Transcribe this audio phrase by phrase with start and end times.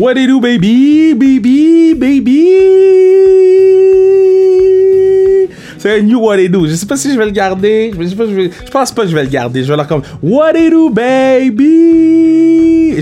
[0.00, 2.56] What it do, baby, baby, baby.
[5.76, 6.66] C'est un new What it do.
[6.66, 7.92] Je sais pas si je vais le garder.
[8.00, 9.62] Je, sais pas, je, pense pas que je vais le garder.
[9.62, 11.82] Je vais leur comme What it do, baby?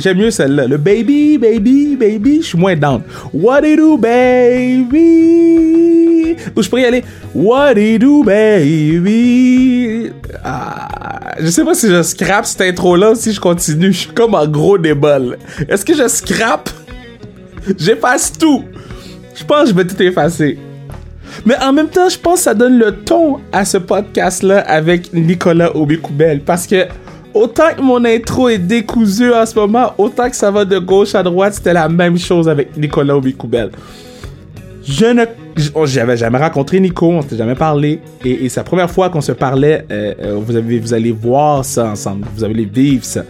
[0.00, 0.66] J'aime mieux celle-là.
[0.66, 2.40] Le baby, baby, baby.
[2.42, 3.02] Je suis moins down.
[3.32, 4.96] What it do, baby?
[6.56, 7.04] Ou je pourrais y aller?
[7.32, 10.10] What it do, baby?
[10.42, 13.92] Ah, je sais pas si je scrape cette intro-là ou si je continue.
[13.92, 15.20] Je suis comme en gros débat.
[15.20, 15.36] là.
[15.68, 16.70] Est-ce que je scrape?
[17.76, 18.64] J'efface tout.
[19.34, 20.58] Je pense que je vais tout effacer.
[21.44, 25.12] Mais en même temps, je pense que ça donne le ton à ce podcast-là avec
[25.12, 26.40] Nicolas Aubé-Coubel.
[26.40, 26.86] Parce que
[27.34, 31.14] autant que mon intro est décousue en ce moment, autant que ça va de gauche
[31.14, 33.70] à droite, c'était la même chose avec Nicolas Aubé-Coubel.
[34.84, 35.24] Je ne.
[35.84, 38.00] J'avais jamais rencontré Nico, on s'était jamais parlé.
[38.24, 39.84] Et, et c'est la première fois qu'on se parlait.
[39.90, 42.26] euh, euh, vous, avez, vous allez voir ça ensemble.
[42.34, 43.22] Vous allez vivre ça.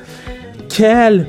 [0.69, 1.27] Quel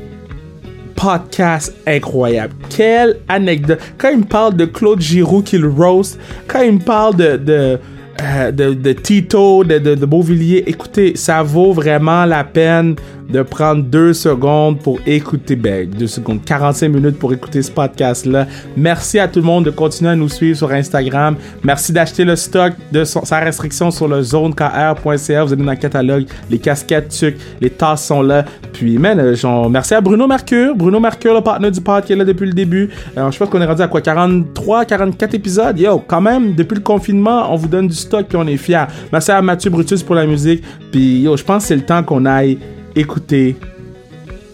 [0.99, 2.53] podcast incroyable.
[2.69, 3.79] Quelle anecdote.
[3.97, 7.37] Quand il me parle de Claude Giroux qui le roast, quand il me parle de,
[7.37, 7.79] de,
[8.21, 12.95] euh, de, Tito, de Beauvilliers, écoutez, ça vaut vraiment la peine
[13.29, 18.47] de prendre deux secondes pour écouter, ben, deux secondes, 45 minutes pour écouter ce podcast-là.
[18.75, 21.35] Merci à tout le monde de continuer à nous suivre sur Instagram.
[21.63, 25.43] Merci d'acheter le stock de sa restriction sur le zonekr.ca.
[25.43, 28.45] Vous allez dans le catalogue, les casquettes, tucs, les tasses sont là.
[28.73, 30.75] Puis, man, euh, j'en- merci à Bruno Mercure.
[30.75, 32.89] Bruno Mercure, le partenaire du pod qui est là depuis le début.
[33.17, 35.79] Euh, je pense qu'on est rendu à quoi 43, 44 épisodes?
[35.79, 38.85] Yo, quand même, depuis le confinement, on vous donne du stock puis on est fiers.
[39.11, 40.63] Merci à Mathieu Brutus pour la musique.
[40.91, 42.57] Puis, yo, je pense que c'est le temps qu'on aille
[42.95, 43.55] écouter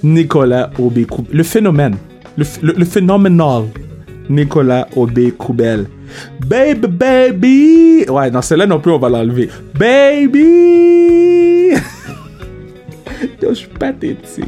[0.03, 1.95] Nicolas Aubé Le phénomène.
[2.38, 3.64] Le, ph- le, le phénoménal.
[4.30, 5.86] Nicolas Aubé Coubel.
[6.47, 8.06] Baby, baby.
[8.09, 9.50] Ouais, non, celle-là non plus, on va l'enlever.
[9.78, 11.72] Baby.
[13.41, 14.45] Yo, je suis pathétique.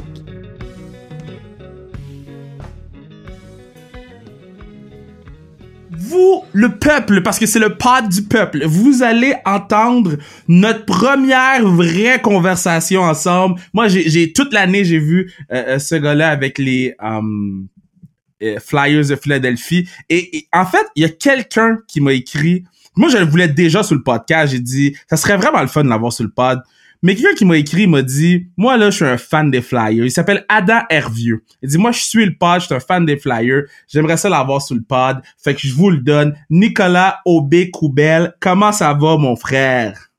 [6.09, 10.15] Vous, le peuple, parce que c'est le pod du peuple, vous allez entendre
[10.47, 13.59] notre première vraie conversation ensemble.
[13.73, 17.67] Moi, j'ai, toute l'année, j'ai vu euh, euh, ce gars-là avec les um,
[18.41, 19.89] euh, Flyers de Philadelphie.
[20.09, 22.63] Et, et en fait, il y a quelqu'un qui m'a écrit.
[22.95, 24.53] Moi, je le voulais déjà sur le podcast.
[24.53, 26.61] J'ai dit, ça serait vraiment le fun de l'avoir sur le pod.
[27.03, 30.05] Mais quelqu'un qui m'a écrit m'a dit, moi là, je suis un fan des Flyers.
[30.05, 31.43] Il s'appelle Adam Hervieux.
[31.61, 33.63] Il dit, moi, je suis le pod, je suis un fan des Flyers.
[33.87, 35.17] J'aimerais ça l'avoir sur le pod.
[35.43, 36.35] Fait que je vous le donne.
[36.49, 40.09] Nicolas Aubé Coubel, comment ça va, mon frère?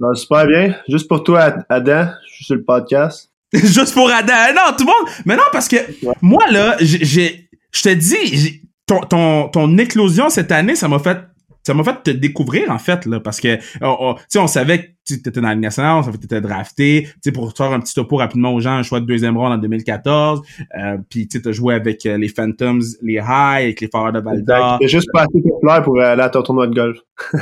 [0.00, 0.76] Non, super bien.
[0.88, 3.30] Juste pour toi, Adam, je suis sur le podcast.
[3.52, 4.34] Juste pour Adam.
[4.50, 5.12] Eh Non, tout le monde.
[5.24, 5.76] Mais non, parce que
[6.20, 11.18] moi, là, j'ai, je te dis, ton, ton, ton éclosion cette année, ça m'a fait,
[11.66, 15.22] ça m'a fait te découvrir, en fait, là, parce que, tu sais, on savait que
[15.22, 17.52] tu étais dans la Ligue nationale, on savait que tu étais drafté, tu sais, pour
[17.56, 20.42] faire un petit topo rapidement aux gens, un choix de deuxième ronde en 2014,
[20.78, 24.20] euh, puis tu t'as joué avec euh, les Phantoms, les High, avec les Foreurs de
[24.20, 24.78] Val d'Or.
[24.80, 26.98] T'es juste pas assez populaire pour aller à ton tournoi de golf.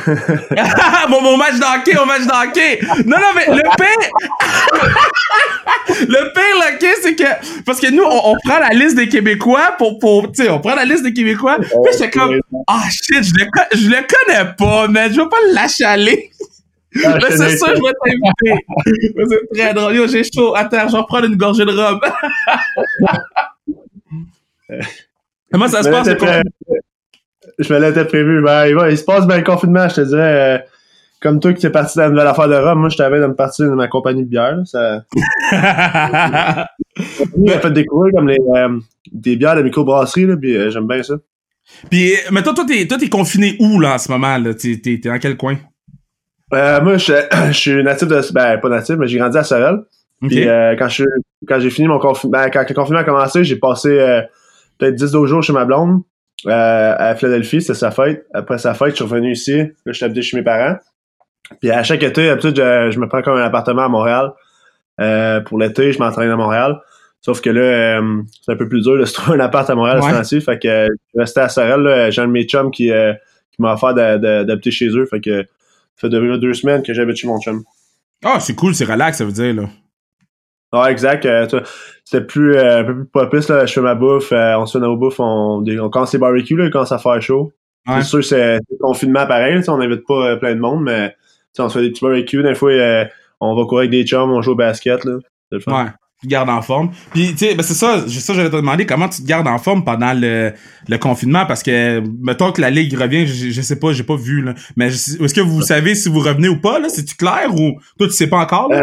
[1.09, 2.81] mon, mon match d'hockey, mon match d'hockey.
[3.05, 4.11] Non, non, mais le pire,
[6.09, 6.67] le pire, là,
[7.03, 10.45] c'est que, parce que nous, on, on prend la liste des Québécois pour, pour, tu
[10.45, 13.47] sais, on prend la liste des Québécois, puis j'étais comme, ah, shit, je le,
[13.77, 16.31] je le connais pas, mais je vais pas le lâcher aller.
[17.05, 18.67] Ah, c'est ça, je vais t'inviter.
[19.29, 19.95] C'est très drôle.
[19.95, 20.55] Yo, j'ai chaud.
[20.57, 22.01] Attends, je vais reprendre une gorgée de rhum.
[25.53, 26.43] Comment ça se passe, pré-
[27.59, 28.43] Je me l'étais prévu.
[28.43, 30.57] Ben, il, va- il se passe bien le confinement, je te dirais.
[30.57, 30.59] euh,
[31.21, 33.27] comme toi qui t'es parti dans la nouvelle affaire de Rome, moi je t'avais de
[33.27, 34.59] me partir de ma compagnie de bière.
[34.67, 35.03] Ça
[35.53, 35.59] il
[37.45, 38.79] m'a fait découvrir comme les, euh,
[39.13, 41.15] des bières de microbrasserie, là, puis euh, j'aime bien ça.
[41.91, 44.55] Puis, mais toi, toi, t'es, toi, t'es confiné où, là, en ce moment, là?
[44.55, 45.57] T'es, t'es, t'es dans quel coin?
[46.55, 47.13] Euh, moi, je,
[47.49, 48.21] je suis natif de.
[48.33, 49.79] Ben, pas natif, mais j'ai grandi à Sorel.
[50.23, 51.05] Puis euh, quand je
[51.47, 54.23] quand j'ai fini mon confinement, ben, quand le confinement a commencé, j'ai passé euh,
[54.79, 56.01] peut-être 10-12 jours chez ma blonde
[56.47, 58.27] euh, à Philadelphie, c'était sa fête.
[58.33, 59.57] Après sa fête, je suis revenu ici.
[59.59, 60.77] Là, je suis habité chez mes parents.
[61.61, 64.33] Puis à chaque été, d'habitude, je, je me prends comme un appartement à Montréal.
[65.01, 66.79] Euh, pour l'été, je m'entraîne à Montréal.
[67.21, 67.61] Sauf que là,
[68.01, 70.07] euh, c'est un peu plus dur de se trouver un appart à Montréal Ouais.
[70.07, 70.41] à ce temps-ci.
[70.41, 71.81] Fait que je restais à Sorel.
[71.81, 72.11] là.
[72.11, 73.13] J'ai un de mes chums qui, euh,
[73.53, 75.05] qui m'a offert d'habiter chez eux.
[75.07, 75.45] Fait que
[75.97, 77.65] ça fait deux, deux semaines que j'habite chez mon chum.
[78.25, 79.69] Ah, c'est cool, c'est relax, ça veut dire, là.
[80.73, 81.27] Ouais, exact.
[81.27, 81.47] Euh,
[82.05, 83.67] C'était plus, euh, un peu plus propice, là.
[83.67, 86.57] Je fais ma bouffe, euh, on se fait nos bouffes, on, on commence les barbecues,
[86.57, 87.53] là, commence à faire chaud.
[87.87, 88.03] Ouais.
[88.03, 91.15] C'est sûr, c'est confinement pareil, on n'invite pas euh, plein de monde, mais
[91.59, 92.43] on se fait des petits barbecues.
[92.43, 93.05] Des fois, euh,
[93.41, 95.19] on va courir avec des chums, on joue au basket, là.
[95.53, 95.87] Ouais.
[96.21, 96.91] Tu te gardes en forme.
[97.13, 99.47] Puis, tu sais, ben c'est ça, c'est ça, j'allais te demander comment tu te gardes
[99.49, 100.53] en forme pendant le,
[100.89, 104.17] le confinement, parce que, mettons que la Ligue revient, je, je sais pas, j'ai pas
[104.17, 104.55] vu, là.
[104.77, 106.89] Mais est-ce que vous savez si vous revenez ou pas, là?
[106.89, 108.81] C'est-tu clair ou toi, tu sais pas encore, là?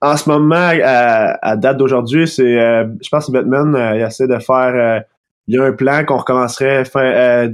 [0.00, 4.02] En ce moment, à, à date d'aujourd'hui, c'est, euh, je pense que Batman, euh, il
[4.02, 5.00] essaie de faire, euh,
[5.46, 7.50] il y a un plan qu'on recommencerait fin euh,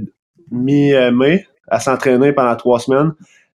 [0.51, 3.11] mi-mai à s'entraîner pendant trois semaines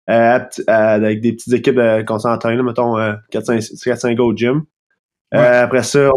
[0.10, 2.96] euh, avec des petites équipes qu'on s'entraîne, mettons
[3.32, 4.64] 4-5 gars au gym.
[5.32, 6.10] Après ça,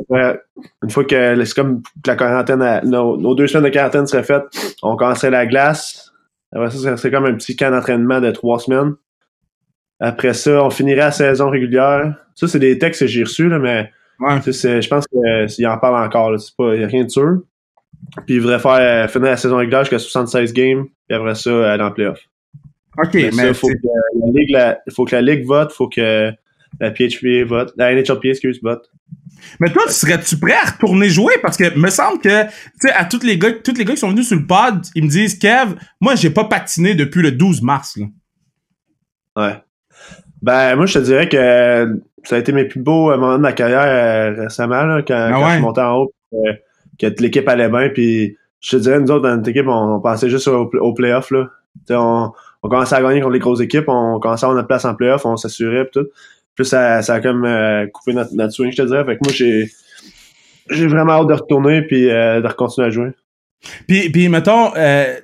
[0.83, 4.45] une fois que c'est comme la quarantaine, nos, deux semaines de quarantaine seraient faites,
[4.83, 6.13] on commencerait la glace.
[6.53, 8.95] Après ça, c'est comme un petit camp d'entraînement de trois semaines.
[10.01, 12.15] Après ça, on finirait la saison régulière.
[12.35, 13.91] Ça, c'est des textes que j'ai reçus, là, mais
[14.21, 16.35] je pense qu'il en parle encore.
[16.59, 17.41] Il n'y a rien de sûr.
[18.27, 21.73] Puis il voudrait faire euh, finir la saison régulière jusqu'à 76 games, puis après ça,
[21.73, 22.19] aller en playoff.
[22.99, 23.75] OK, mais, il faut, que
[24.19, 26.33] la ligue, faut que la ligue vote, faut que
[26.79, 28.91] la PHP vote, la NHLP, excuse, vote.
[29.59, 31.35] Mais toi, serais-tu prêt à retourner jouer?
[31.43, 32.51] Parce que me semble que, tu
[32.81, 35.05] sais, à tous les gars, tous les gars qui sont venus sur le pod, ils
[35.05, 38.07] me disent, Kev, moi, j'ai pas patiné depuis le 12 mars, là.
[39.37, 39.57] Ouais.
[40.43, 43.53] Ben, moi, je te dirais que ça a été mes plus beaux moments de ma
[43.53, 46.53] carrière euh, récemment, là, quand, ah je suis monté en haut, euh,
[46.99, 50.29] que l'équipe allait bien, puis je te dirais, nous autres, dans notre équipe, on, pensait
[50.29, 51.49] juste au, au playoff, là.
[51.91, 52.31] on,
[52.63, 54.95] on commençait à gagner contre les grosses équipes, on commençait à avoir notre place en
[54.95, 56.07] playoff, on s'assurait, tout.
[56.61, 59.05] Puis ça, ça a comme euh, coupé notre, notre swing, je te dirais.
[59.05, 59.71] Fait que moi, j'ai
[60.71, 63.11] j'ai vraiment hâte de retourner puis de continuer à jouer.
[63.87, 65.17] Puis, puis mettons, euh,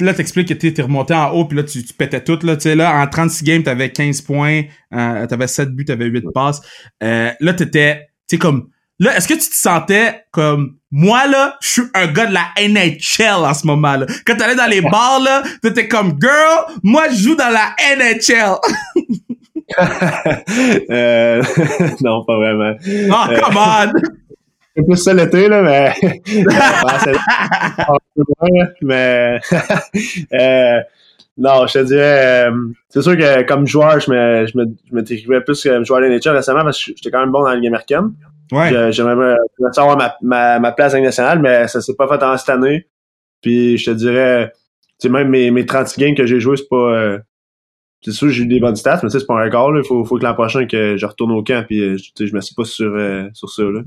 [0.00, 2.38] là, t'expliques que t'es remonté en haut, puis là, tu, tu pétais tout.
[2.42, 4.62] Là, là, en 36 games, t'avais 15 points,
[4.94, 6.60] euh, t'avais 7 buts, t'avais 8 passes.
[7.02, 8.68] Euh, là, t'étais, tu comme...
[9.02, 10.76] Là, est-ce que tu te sentais comme...
[10.92, 14.06] Moi, là, je suis un gars de la NHL en ce moment, là.
[14.24, 18.58] Quand t'allais dans les bars, là, t'étais comme, girl, moi, je joue dans la NHL.
[20.90, 21.42] euh,
[22.02, 22.74] non, pas vraiment.
[23.10, 23.92] Oh, come on!
[24.76, 25.92] C'est plus ça l'été, là, mais.
[28.82, 29.40] mais.
[30.32, 30.80] euh,
[31.36, 32.46] non, je te dirais.
[32.46, 35.84] Euh, c'est sûr que comme joueur, je me, je me, je me décrivais plus comme
[35.84, 38.12] joueur de nature récemment parce que j'étais quand même bon dans la Ligue américaine.
[38.52, 38.92] Ouais.
[38.92, 39.36] J'aimerais
[39.72, 42.86] savoir ma, ma, ma place nationale, mais ça s'est pas fait en cette année.
[43.40, 44.52] Puis je te dirais,
[45.00, 46.76] tu sais, même mes, mes 30 games que j'ai joué, c'est pas.
[46.76, 47.18] Euh,
[48.04, 49.76] c'est sûr j'ai eu des bonnes stats, mais c'est pas un record.
[49.76, 52.54] Il faut, faut que l'an prochain que je retourne au camp puis je me suis
[52.54, 53.62] pas sur, euh, sur ça.
[53.62, 53.82] Là.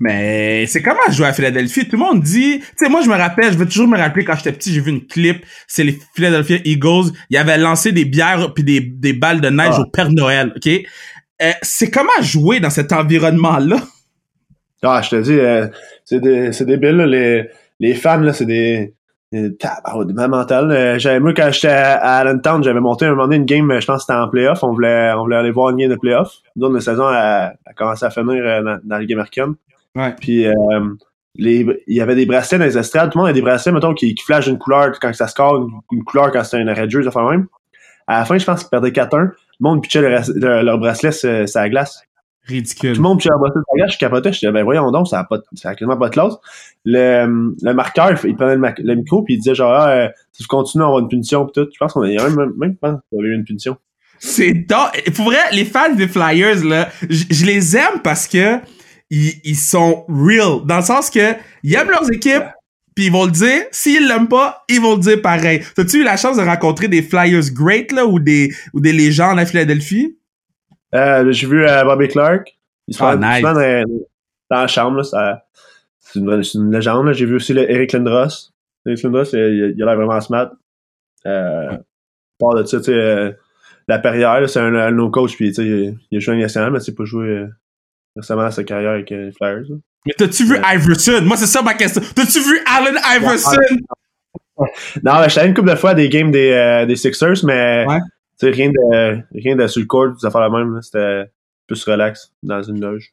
[0.00, 1.86] Mais c'est comment jouer à Philadelphie?
[1.88, 4.24] Tout le monde dit, tu sais, moi je me rappelle, je veux toujours me rappeler
[4.24, 8.04] quand j'étais petit, j'ai vu une clip, c'est les Philadelphia Eagles, ils avaient lancé des
[8.04, 9.82] bières puis des, des balles de neige ah.
[9.82, 10.68] au Père Noël, ok?
[11.42, 13.76] Euh, c'est comment jouer dans cet environnement-là?
[14.82, 15.66] Ah, je te dis, euh,
[16.04, 17.48] c'est des, c'est débile, là, les,
[17.80, 18.94] les fans, là, c'est des,
[19.32, 20.70] des des mental.
[20.70, 23.86] Euh, j'avais, moi, quand j'étais à Allentown, j'avais monté un moment donné une game, je
[23.86, 24.62] pense que c'était en playoff.
[24.62, 26.32] On voulait, on voulait aller voir une game de playoff.
[26.56, 29.54] Nous, la saison a, a commencé à finir euh, dans, dans la Ligue américaine.
[29.94, 30.14] Ouais.
[30.20, 30.46] Puis,
[31.34, 33.10] les, il y avait des bracelets dans les estrades.
[33.10, 35.68] Tout le monde a des bracelets, mettons, qui, qui flashent une couleur quand ça score,
[35.92, 37.46] une, couleur quand c'est un arrêt de jeu, ça même.
[38.06, 39.30] À la fin, je pense qu'ils perdaient 4-1.
[39.60, 42.02] Le monde pitchait leur, leur bracelet sur, la glace.
[42.44, 42.92] Ridicule.
[42.92, 43.94] Tout le monde pitchait leur bracelet sur la glace.
[43.94, 44.32] Je capotais.
[44.32, 46.34] Je disais, ben voyons donc, ça a, pas, ça a quasiment pas de classe.
[46.84, 50.48] Le, le marqueur, il prenait le, micro puis il disait genre, ah, euh, si tu
[50.48, 51.68] continues, on va avoir une punition pis tout.
[51.72, 53.76] Je pense qu'on a même, même, même eu une punition.
[54.18, 58.58] C'est donc, pour vrai, les fans des Flyers, là, je les aime parce que
[59.10, 60.66] ils, ils sont real.
[60.66, 62.44] Dans le sens que, ils aiment leurs équipes,
[62.98, 63.62] puis ils vont le dire.
[63.70, 65.62] S'ils l'aiment pas, ils vont le dire pareil.
[65.76, 69.38] T'as-tu eu la chance de rencontrer des Flyers great, là, ou des, ou des légendes
[69.38, 70.18] à Philadelphie?
[70.96, 72.58] Euh, j'ai vu euh, Bobby Clark.
[72.88, 73.40] Il se ah, nice.
[73.40, 73.86] dans, dans,
[74.50, 77.12] la chambre, c'est une, une, légende.
[77.12, 78.50] J'ai vu aussi le Eric Lindros.
[78.84, 80.50] Eric Lindros, il, il a l'air vraiment smart.
[81.24, 81.78] Euh,
[82.40, 83.30] part de ça, tu sais, euh,
[83.86, 86.80] la Perrière, c'est un, un no coach, puis tu sais, il a joué national, mais
[86.80, 87.46] c'est pas joué
[88.16, 89.66] récemment à sa carrière avec les Flyers.
[90.06, 91.20] Mais t'as-tu vu Iverson?
[91.22, 92.02] Moi, c'est ça ma question.
[92.14, 93.56] T'as-tu vu Allen Iverson?
[95.02, 98.50] non, mais j'étais une couple de fois à des games des, des Sixers, mais ouais.
[98.50, 100.80] rien de rien de sur le court, ça fait la même.
[100.82, 101.24] C'était
[101.68, 103.12] plus relax dans une loge.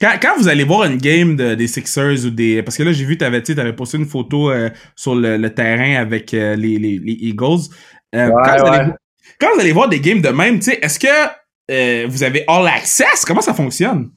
[0.00, 2.62] Quand, quand, vous allez voir une game de, des Sixers ou des...
[2.62, 5.96] Parce que là, j'ai vu, t'avais, avais posté une photo euh, sur le, le, terrain
[6.00, 7.68] avec euh, les, les, les, Eagles.
[8.14, 8.92] Euh, ouais, quand, vous allez,
[9.38, 13.26] quand, vous allez, voir des games de même, est-ce que vous avez all access?
[13.26, 14.10] Comment ça fonctionne?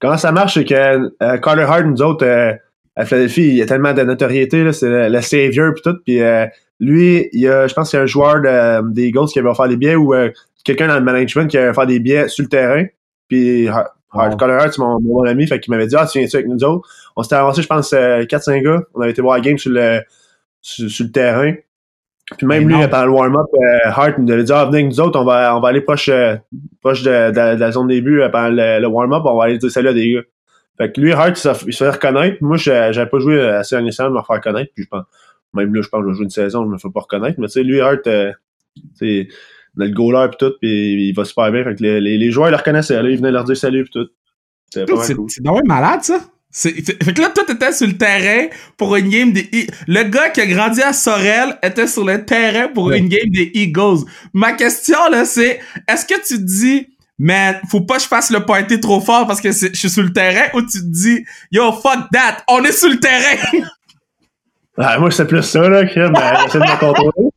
[0.00, 2.26] Comment ça marche, c'est que Carter Hart, nous autres,
[2.96, 6.20] à Philadelphie, il y a tellement de notoriété, c'est le, le, savior pis tout, puis
[6.78, 9.38] lui, il y a, je pense qu'il y a un joueur de, des Eagles qui
[9.40, 10.14] avait offert des billets ou
[10.64, 12.84] quelqu'un dans le management qui avait offert des billets sur le terrain,
[13.26, 13.68] puis
[14.14, 14.24] Ouais.
[14.38, 16.88] Colin c'est mon, mon ami, fait qu'il m'avait dit Ah, tu viens-tu avec nous autres?
[17.14, 18.82] On s'était avancé, je pense, 4-5 euh, gars.
[18.94, 20.00] On avait été voir la game sur le
[20.62, 21.54] sur, le terrain.
[22.36, 25.00] Puis même lui, pendant le warm-up, euh, Hart nous avait dit Ah, venez avec nous
[25.00, 26.36] autres, on va, on va aller proche, euh,
[26.80, 29.88] proche de, de, la zone début euh, pendant le, warm-up, on va aller dire salut
[29.88, 30.22] à des gars.
[30.76, 32.36] Fait que lui, Hart, il se fait reconnaître.
[32.40, 34.70] Moi, j'avais pas joué assez en essayant de me faire connaître.
[34.74, 35.04] Puis je pense,
[35.54, 37.40] même là, je pense que je vais jouer une saison, je me fais pas reconnaître.
[37.40, 38.32] Mais tu sais, lui, Hart, euh,
[39.00, 41.64] on a le goaler pis tout, pis il va super bien.
[41.64, 43.84] Fait que les, les, les joueurs ils le reconnaissaient, là, ils venaient leur dire salut
[43.84, 44.08] pis tout.
[44.70, 45.30] C'est cool.
[45.30, 46.20] C'est malade, ça?
[46.50, 46.70] C'est,
[47.04, 48.46] fait que là, toi, t'étais sur le terrain
[48.78, 49.42] pour une game des...
[49.52, 52.98] E- Le gars qui a grandi à Sorel était sur le terrain pour Ouais.
[52.98, 54.04] une game des Eagles.
[54.32, 56.88] Ma question, là, c'est, est-ce que tu te dis,
[57.18, 60.02] man, faut pas que je fasse le pointé trop fort parce que je suis sur
[60.02, 63.36] le terrain, ou tu te dis, yo, fuck that, on est sur le terrain?
[64.80, 67.30] Ah, moi, c'est plus ça, là, que ben, j'essaie de me contrôler.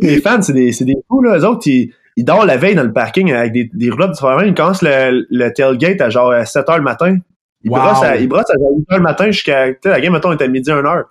[0.00, 1.38] Fait, les fans, c'est des, c'est des fous, là.
[1.38, 4.42] Eux autres, ils, ils dorment la veille dans le parking avec des, des roulettes différentes.
[4.44, 7.18] Ils commencent le, le tailgate à genre 7 h le matin.
[7.64, 7.78] Ils Wow.
[7.80, 10.12] brossent à, ils brossent à genre 8 h le matin jusqu'à, tu sais, la game,
[10.12, 11.02] mettons, était à midi, 1 h.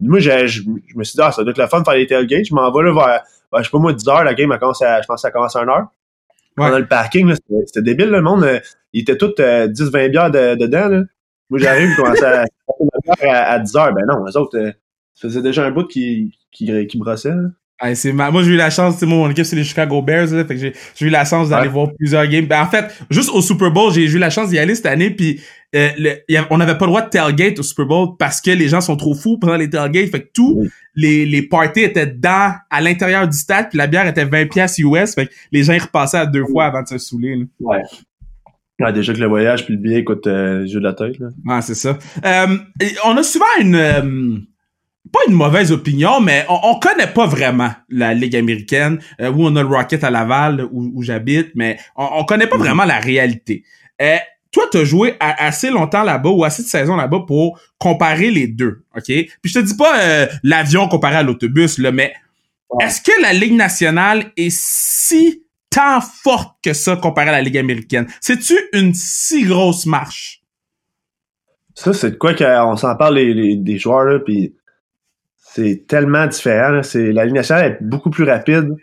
[0.00, 1.94] Moi, j'ai- je, je me suis dit, ah, ça doit être le fun de faire
[1.94, 2.46] les tailgates.
[2.46, 4.58] Je m'en vais là vers, ben, je sais pas moi, 10 h la game, elle
[4.58, 5.86] commence à, je pense que ça commence à 1 h.
[6.58, 6.70] Ouais.
[6.70, 7.32] Dans le parking,
[7.66, 8.44] c'était débile, le monde.
[8.44, 8.58] euh,
[8.92, 11.02] Ils étaient tous euh, 10-20 bières de- dedans, là.
[11.48, 12.44] Moi, j'arrive, je commence à,
[13.28, 13.94] à, à 10 h.
[13.94, 14.72] Ben non, eux autres, euh,
[15.14, 17.42] ça faisait déjà un bout qui, qui, qui brossait, là.
[17.82, 20.02] Ouais, c'est ma- Moi, j'ai eu la chance, tu sais, mon équipe, c'est les Chicago
[20.02, 21.72] Bears, là, fait que j'ai j'ai eu la chance d'aller Ouais.
[21.72, 22.44] voir plusieurs games.
[22.46, 25.10] Ben, en fait, juste au Super Bowl, j'ai eu la chance d'y aller cette année,
[25.10, 25.40] puis
[25.74, 26.16] euh, le-
[26.50, 28.96] on n'avait pas le droit de tailgate au Super Bowl parce que les gens sont
[28.96, 30.68] trop fous pendant les tailgates, fait que tous Oui.
[30.94, 34.78] les, les parties étaient dans, à l'intérieur du stade, puis la bière était 20 pièces
[34.78, 37.44] US, fait que les gens y repassaient à deux fois avant de se saouler, là.
[37.60, 37.78] Ouais.
[38.80, 41.28] Ouais, déjà que le voyage puis le billet coûte euh, yeux de la tête, là.
[41.46, 41.98] Ouais, c'est ça.
[42.24, 42.46] Euh,
[43.04, 44.38] on a souvent une euh,
[45.12, 49.00] pas une mauvaise opinion, mais on, on connaît pas vraiment la Ligue américaine.
[49.20, 52.46] Euh, où on a le Rocket à Laval, où, où j'habite, mais on, on connaît
[52.46, 52.62] pas Mhm.
[52.62, 53.64] vraiment la réalité.
[54.00, 54.16] Euh,
[54.52, 58.46] toi, t'as joué a- assez longtemps là-bas ou assez de saisons là-bas pour comparer les
[58.48, 59.04] deux, ok?
[59.06, 62.12] Puis je te dis pas euh, l'avion comparé à l'autobus, là, mais
[62.68, 62.84] Ouais.
[62.84, 67.58] est-ce que la Ligue nationale est si tant forte que ça comparé à la Ligue
[67.58, 68.06] américaine?
[68.20, 70.42] C'est-tu une si grosse marche?
[71.74, 74.54] Ça, c'est de quoi qu'on s'en parle les, les- des joueurs, là, puis
[75.52, 76.82] c'est tellement différent.
[76.82, 78.74] C'est, la Ligue nationale est beaucoup plus rapide,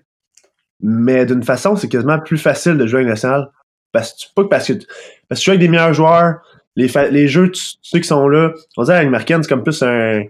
[0.81, 3.50] mais d'une façon, c'est quasiment plus facile de jouer à la Ligue nationale.
[3.91, 4.88] Parce que, tu- pas que parce que, tu-
[5.27, 6.36] parce que tu joues avec des meilleurs joueurs,
[6.75, 8.51] les, fa- les jeux, tu, tu sais qui sont là.
[8.75, 10.24] On dirait à la Ligue américaine, c'est comme plus un.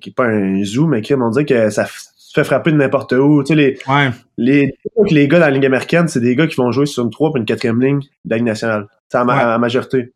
[0.00, 1.86] qui est pas un zoo, mais crime, on dirait que ça
[2.34, 3.42] fait frapper de n'importe où.
[3.42, 4.10] Tu sais, les, Ouais.
[4.36, 4.74] les,
[5.10, 7.32] les gars dans la Ligue américaine, c'est des gars qui vont jouer sur une 3
[7.34, 8.86] et une 4e ligne de la Ligue nationale.
[9.08, 9.54] C'est en, ma- Ouais.
[9.54, 10.12] en majorité.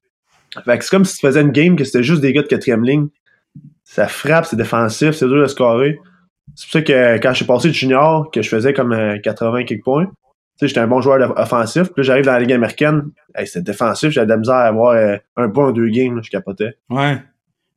[0.64, 2.48] Fait que c'est comme si tu faisais une game que c'était juste des gars de
[2.48, 3.08] 4e ligne.
[3.90, 5.98] Ça frappe, c'est défensif, c'est dur de scorer.
[6.54, 9.16] C'est pour ça que quand je suis passé de junior, que je faisais comme euh,
[9.22, 10.10] 80 quelques points, tu
[10.60, 11.84] sais, j'étais un bon joueur offensif.
[11.84, 13.02] Puis là, j'arrive dans la Ligue américaine,
[13.34, 16.16] hey, c'était défensif, j'avais de la misère à avoir euh, un point en deux games,
[16.16, 16.74] là, je capotais.
[16.90, 17.16] Ouais.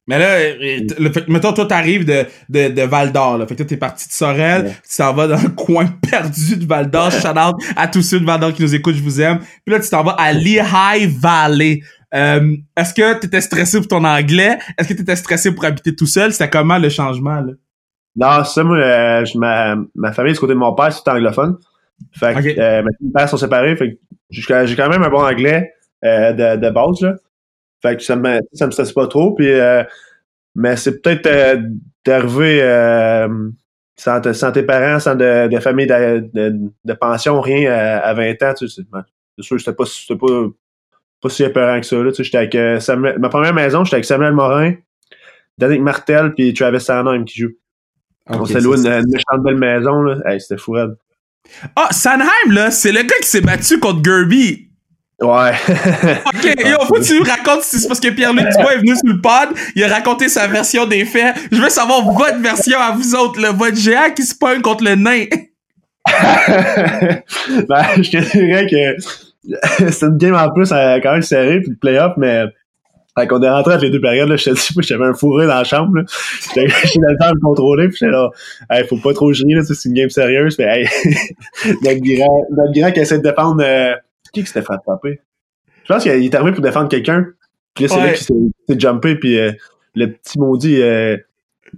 [0.08, 0.56] Mais là, euh,
[0.88, 3.46] t- le fait, mettons, toi, t'arrives de, de, de Val d'Or, là.
[3.48, 4.72] Fait que toi, t'es parti de Sorel, Ouais.
[4.90, 7.12] tu t'en vas dans le coin perdu de Val d'Or.
[7.12, 9.40] Shout out à tous ceux de Val d'Or qui nous écoutent, je vous aime.
[9.40, 11.82] Puis là, tu t'en vas à Lehigh Valley.
[12.14, 14.58] Euh, est-ce que t'étais stressé pour ton anglais?
[14.78, 16.34] Est-ce que t'étais stressé pour habiter tout seul?
[16.34, 17.54] C'était comment le changement, là?
[18.16, 21.58] Non, ça, moi, euh, je- ma, ma famille, du côté de mon père, c'est anglophone.
[22.14, 23.76] Fait que euh, mes pères sont séparés.
[23.78, 23.98] Fait que
[24.32, 27.02] j'ai quand même un bon anglais euh, de, de base.
[27.02, 27.16] Là.
[27.82, 29.34] Fait que ça me, ça me stresse pas trop.
[29.36, 29.84] Puis, euh,
[30.56, 31.62] mais c'est peut-être euh,
[32.06, 33.50] d'arriver euh,
[33.98, 37.98] sans, te- sans tes parents, sans de, de famille de, de, de pension, rien à,
[38.00, 38.54] à 20 ans.
[38.58, 39.06] Tu sais, c'est ben,
[39.38, 39.86] c'est sûr que c'était pas,
[40.20, 40.48] pas,
[41.22, 41.96] pas si épeurant que ça.
[41.98, 44.74] Là, tu sais, j'étais avec, euh, Samuel- ma première maison, j'étais avec Samuel Morin,
[45.58, 47.52] Danick Martel puis Travis Sanheim qui joue.
[48.28, 50.18] On Ok, s'est loué une, méchante belle maison, là.
[50.26, 50.96] Hey, c'était fou, raide.
[51.76, 54.68] Ah, Sanheim, là, c'est le gars qui s'est battu contre Gerby.
[55.22, 55.52] Ouais.
[56.26, 58.96] Ok, yo, faut que tu nous racontes si c'est parce que Pierre-Luc Dubois est venu
[58.96, 61.36] sur le pod, il a raconté sa version des faits.
[61.52, 64.84] Je veux savoir votre version à vous autres, là, votre géant qui se pogne contre
[64.84, 65.26] le nain.
[66.08, 69.31] ben, je te dirais que
[69.90, 72.46] c'est une game en plus euh, quand même serrée, puis le playoff, mais
[73.16, 75.14] quand on est rentré entre les deux périodes, là, je te dis, moi, j'avais un
[75.14, 76.04] fourré dans la chambre, là.
[76.42, 76.68] J'étais
[77.00, 78.30] dans le temps de me contrôler, puis j'étais là,
[78.70, 80.88] hey, faut pas trop gérer, là, tu sais, c'est une game sérieuse, mais hey,
[81.82, 83.94] notre grand, notre grand qui essaie de défendre, euh,
[84.34, 85.20] qui qui s'était fait frapper?
[85.84, 87.26] Je pense qu'il est arrivé pour défendre quelqu'un,
[87.74, 88.08] puis là, c'est Ouais.
[88.08, 88.34] là qu'il s'est
[88.70, 89.52] s'est jumpé, puis euh,
[89.96, 91.18] le petit maudit, euh,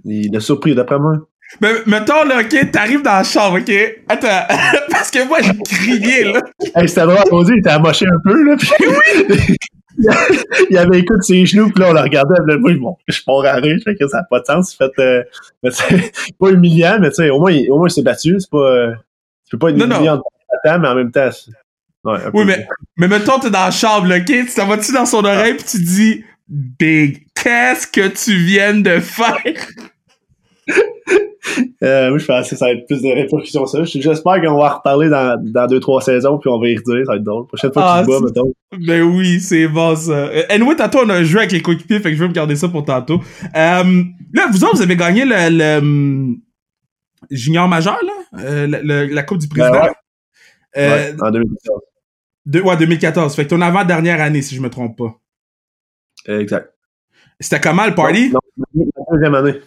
[0.04, 1.16] il a surpris, d'après moi.
[1.60, 3.72] Mais mettons, là, ok, t'arrives dans la chambre, ok?
[4.08, 4.28] Attends,
[4.90, 6.40] parce que moi, j'ai crié, là.
[6.74, 8.68] Hey, c'était drôle, on dit, il était amoché un peu, là, puis
[10.70, 13.14] il avait écouté ses genoux, puis là, on le regardait, puis là, moi, bon, je
[13.14, 15.22] suis pas raré, je sais que ça n'a pas de sens, fait, euh,
[15.62, 18.36] mais c'est pas humiliant, mais tu sais, au moins, il, au moins, il s'est battu,
[18.40, 18.92] c'est pas, euh,
[19.48, 19.96] tu peux pas être Non, non.
[19.96, 21.30] humiliant en temps, mais en même temps,
[22.04, 24.24] ouais, Oui, mais, mais mettons, t'es dans la chambre, là, ok?
[24.24, 28.98] Tu t'en vas-tu dans son oreille pis tu dis, Big, qu'est-ce que tu viens de
[28.98, 29.38] faire?
[31.84, 33.84] Euh, moi, je pense que ça va être plus de répercussions, ça.
[33.84, 37.04] J'espère qu'on va en reparler dans, dans deux, trois saisons, puis on va y redire,
[37.04, 37.46] ça va être drôle.
[37.46, 38.52] Prochaine fois Ah, que tu te bats, mettons.
[38.86, 40.12] Ben oui, c'est bon ça.
[40.12, 42.56] Euh, anyway, tantôt on a joué avec les coéquipiers, fait que je vais me garder
[42.56, 43.20] ça pour tantôt.
[43.54, 44.02] Euh,
[44.32, 46.36] là, vous autres, vous avez gagné le, le, hum,
[47.30, 48.40] junior majeur, là?
[48.42, 49.72] Euh, le- le- la Coupe du Président?
[49.72, 49.82] Ben
[50.74, 50.88] ouais.
[51.12, 51.80] Ouais, en 2014.
[52.46, 53.36] de- ouais, 2014.
[53.36, 55.14] Fait que ton avant-dernière année, si je me trompe pas.
[56.26, 56.72] Exact.
[57.38, 58.30] C'était comment le party?
[58.32, 58.40] Non,
[58.74, 59.60] non, la deuxième année.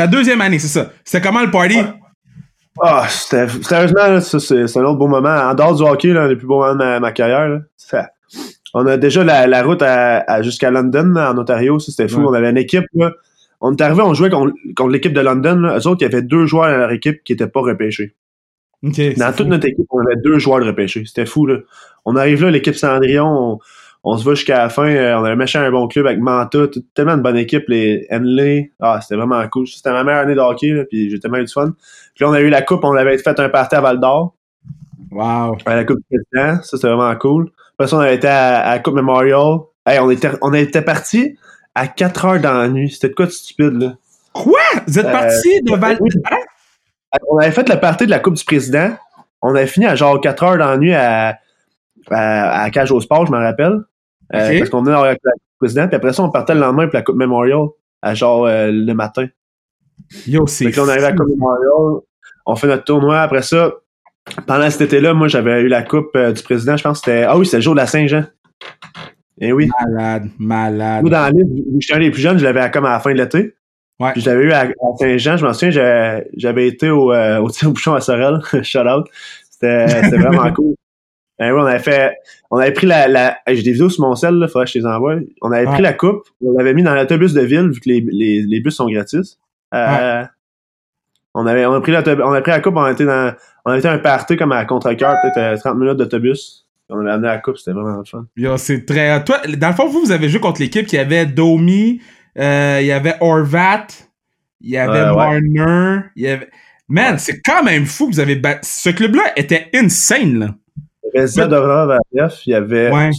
[0.00, 0.92] Ta deuxième année, c'est ça.
[1.04, 1.76] C'était comment le party?
[2.82, 5.28] Ah, c'était, sérieusement, c'est, un autre beau moment.
[5.28, 7.58] En dehors du hockey, là, un des plus beaux moments de ma, ma carrière, là,
[7.76, 8.08] ça-
[8.72, 12.20] on a déjà la, la route à, à- jusqu'à London, en Ontario, c'était fou.
[12.20, 12.28] Ouais.
[12.30, 13.12] On avait une équipe, là.
[13.60, 15.76] On est arrivé, on jouait contre, contre l'équipe de London, là.
[15.76, 18.14] Eux autres, il y avait deux joueurs dans leur équipe qui étaient pas repêchés.
[18.82, 19.44] Dans toute fou.
[19.44, 21.04] notre équipe, on avait deux joueurs de repêchés.
[21.04, 21.58] C'était fou, là.
[22.06, 23.58] On arrive là, l'équipe Cendrillon, on,
[24.04, 24.86] on se va jusqu'à la fin.
[24.88, 28.06] euh, on avait méchant un bon club avec Manta, tout- tellement de bonne équipe, les
[28.10, 28.72] Henley.
[28.80, 29.66] Ah, c'était vraiment cool.
[29.68, 31.72] C'était ma meilleure année de hockey, là, puis j'ai tellement eu du fun.
[32.14, 34.34] Puis là, on a eu la coupe, on avait fait un party à Val d'Or,
[35.10, 35.56] Wow.
[35.66, 36.62] à la coupe du président.
[36.62, 37.50] Ça, c'était vraiment cool.
[37.78, 39.58] Après ça, on avait été à, à la coupe Memorial.
[39.86, 41.36] Hey, on était, on était parti
[41.74, 42.90] à 4 heures dans la nuit.
[42.90, 43.94] C'était de quoi de stupide, là?
[44.32, 44.60] Quoi?
[44.86, 45.98] Vous êtes Euh, parti de Val...
[46.30, 46.36] Hein?
[47.28, 48.90] On avait fait le party de la Coupe du Président.
[49.42, 51.38] On avait fini à genre 4 heures dans la nuit à,
[52.10, 53.80] à, à Cage au Sport, je me rappelle.
[54.34, 54.58] Euh.
[54.58, 55.86] Parce qu'on venait d'avoir la Coupe Président.
[55.88, 57.66] Puis après ça, on partait le lendemain pour la Coupe Memorial
[58.02, 59.26] à genre euh, le matin.
[60.26, 61.16] Yo, c'est que là, on arrive à la.
[61.16, 62.02] Coupe Memorial.
[62.46, 63.20] On fait notre tournoi.
[63.20, 63.72] Après ça,
[64.46, 66.76] pendant cet été-là, moi, j'avais eu la Coupe euh, du Président.
[66.76, 67.24] Je pense que c'était.
[67.24, 68.24] Ah oui, c'était le jour de la Saint-Jean.
[69.40, 69.68] Eh oui.
[69.94, 71.02] Malade, malade.
[71.02, 71.48] Moi, dans la liste,
[71.80, 73.54] j'étais un des plus jeunes, je l'avais à- comme à la fin de l'été.
[73.98, 74.12] Ouais.
[74.12, 74.66] Puis je l'avais eu à, à
[74.98, 75.36] Saint-Jean.
[75.36, 78.40] Je m'en souviens, j'avais, j'avais été au, euh, au tir au bouchon à Sorel.
[78.62, 79.06] Shout out.
[79.50, 80.74] C'était, c'était vraiment cool.
[81.40, 82.12] Ben oui, on avait fait,
[82.50, 84.78] on avait pris la, la j'ai des vidéos sur mon cell, là, faudrait que je
[84.78, 85.16] les envoie.
[85.42, 85.72] On avait Ouais.
[85.72, 88.60] pris la coupe, on l'avait mis dans l'autobus de ville, vu que les, les, les
[88.60, 89.38] bus sont gratis.
[89.74, 90.22] Euh,
[91.34, 93.32] On avait, on a pris on a pris la coupe, on a été dans,
[93.64, 96.66] on a été à un party comme à contre-cœur, peut-être euh, 30 minutes d'autobus.
[96.90, 98.26] On avait amené la coupe, c'était vraiment le fun.
[98.36, 99.22] Yo, c'est très.
[99.24, 102.02] Toi, dans le fond, vous, vous avez joué contre l'équipe qui avait Domi,
[102.36, 103.86] euh, il y avait Orvat,
[104.60, 105.40] il y avait Ouais, ouais.
[105.40, 106.50] Marner, il y avait.
[106.88, 108.60] Man, c'est quand même fou que vous avez battu.
[108.64, 110.54] Ce club-là était insane, là.
[111.14, 113.10] Il y avait il y Ouais.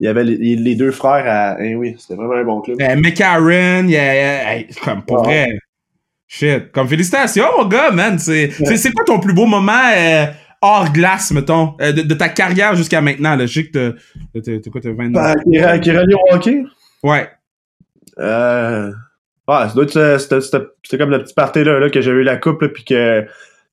[0.00, 1.56] Il y avait les, les deux frères à.
[1.60, 2.80] Eh oui, c'était vraiment un bon club.
[2.80, 4.54] Euh, McCarron, il y a.
[4.54, 5.46] hey, comme pour Ouais.
[5.46, 5.58] vrai.
[6.28, 6.70] Shit.
[6.72, 8.18] Comme félicitations, mon gars, man.
[8.18, 10.26] C'est c'est- c'est quoi ton plus beau moment euh,
[10.62, 13.46] hors glace, mettons, euh, de, de ta carrière jusqu'à maintenant, là?
[13.46, 13.96] Je sais que
[14.34, 16.62] t'as- quoi, t'as 29 Ben, qui, est- relié au hockey?
[17.02, 17.28] Ouais.
[18.18, 18.92] Euh,
[19.48, 22.62] ouais, être, euh, c'était, comme le petit party là, là que j'avais eu la coupe,
[22.62, 23.26] là, puis que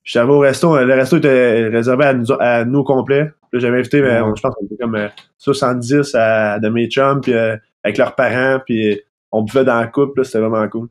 [0.06, 0.74] j'avais au resto.
[0.82, 3.24] Le resto était réservé à nous, à nous au complet.
[3.52, 6.86] Là, j'avais invité, mais on- je pense qu'on était comme euh, 70 à, de mes
[6.88, 8.98] chums, puis euh, avec leurs parents, puis
[9.32, 10.88] on buvait dans la coupe, là, c'était vraiment cool.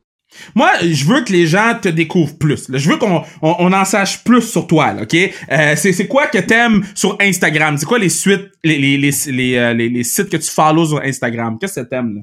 [0.56, 2.67] Moi, je veux que les gens te découvrent plus.
[2.69, 2.78] là.
[2.78, 5.13] Je veux qu'on on, on en sache plus sur toi, là, OK?
[5.15, 7.78] Euh, c'est, c'est quoi que t'aimes sur Instagram?
[7.78, 10.88] C'est quoi les suites, les, les, les, les, euh, les- les sites que tu follows
[10.88, 11.58] sur Instagram?
[11.60, 12.21] Qu'est-ce que t'aimes, là?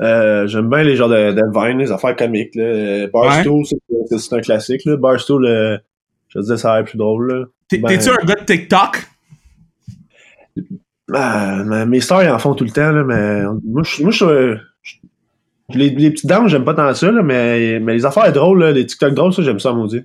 [0.00, 2.54] Euh, j'aime bien les genres de, de les affaires comiques.
[2.54, 3.06] Là.
[3.08, 4.84] Barstool, c'est, un classique.
[4.86, 4.96] Là.
[4.96, 5.76] Barstool, euh,
[6.28, 7.48] je te disais, ça a l'air plus drôle.
[7.70, 9.06] Ben- T'es-tu un gars de TikTok?
[11.12, 14.12] Ah, mais mes stars, ils en font tout le temps, là, mais moi, je, moi,
[14.12, 14.96] je, je-
[15.74, 18.72] les, les petites dames, j'aime pas tant ça, là, mais, mais les affaires drôles, là,
[18.72, 20.02] les TikTok drôles, ça, j'aime ça, maudit.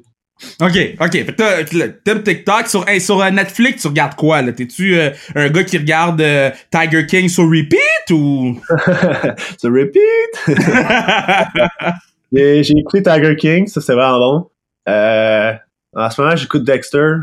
[0.61, 1.11] OK, OK.
[1.11, 1.63] Fait que t'as-
[2.03, 2.67] t'aimes TikTok.
[2.67, 4.51] Sur, hey, sur euh, Netflix, tu regardes quoi, là?
[4.51, 8.59] T'es-tu euh, un gars qui regarde euh, Tiger King sur repeat ou...
[9.57, 10.01] Ça repeat!
[12.33, 14.49] J'ai écouté Tiger King, ça, c'est vraiment bon.
[14.89, 15.53] Euh,
[15.95, 17.13] en ce moment, j'écoute Dexter.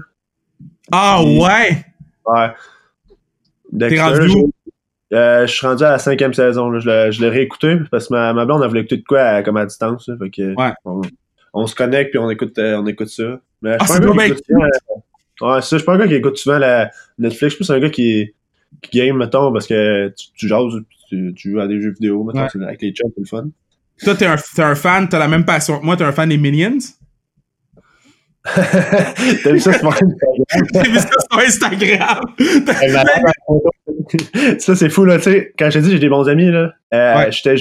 [0.91, 1.85] ah ouais?
[2.27, 2.49] Ouais.
[3.71, 4.01] Dexter.
[4.01, 4.53] rendu où?
[5.11, 6.71] je- suis rendu à la cinquième saison.
[6.71, 7.11] Là.
[7.11, 9.59] Je l'ai- réécouté parce que ma, ma blonde, elle voulait écouter de quoi à- comme
[9.59, 10.09] à distance.
[10.09, 10.15] là.
[10.19, 10.73] Fait que, Ouais.
[11.53, 13.41] On se connecte puis on écoute, euh, on écoute ça.
[13.63, 15.85] Mais je Ah, suis c'est pas un gars qui écoute souvent, ouais, ça, je suis
[15.87, 17.43] pas un gars qui écoute souvent la Netflix.
[17.43, 18.35] Je suis plus un gars qui,
[18.83, 20.75] qui game, mettons, parce que tu, tu jases,
[21.09, 22.65] tu, tu joues à des jeux vidéo, mettons, Ouais.
[22.67, 23.49] avec les chums, c'est le fun.
[24.03, 26.29] Toi, t'es un, t'es un fan, t'as la même passion que moi, t'es un fan
[26.29, 26.79] des Minions?
[28.45, 32.25] T'as vu ça, c'est mon J'ai vu ça sur Instagram?
[34.59, 35.53] ça, c'est fou, là, tu sais.
[35.59, 36.73] Quand je te dis, j'ai des bons amis, là.
[36.95, 37.31] Euh, Ouais.
[37.33, 37.57] J'étais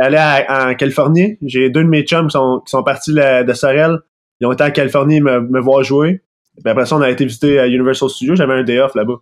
[0.00, 1.38] allé en Californie.
[1.42, 3.98] J'ai deux de mes chums qui sont, qui sont partis de Sorel.
[4.40, 6.22] Ils ont été en Californie me, me voir jouer.
[6.62, 8.36] Puis après ça, on a été visiter à Universal Studios.
[8.36, 9.16] J'avais un day off là-bas.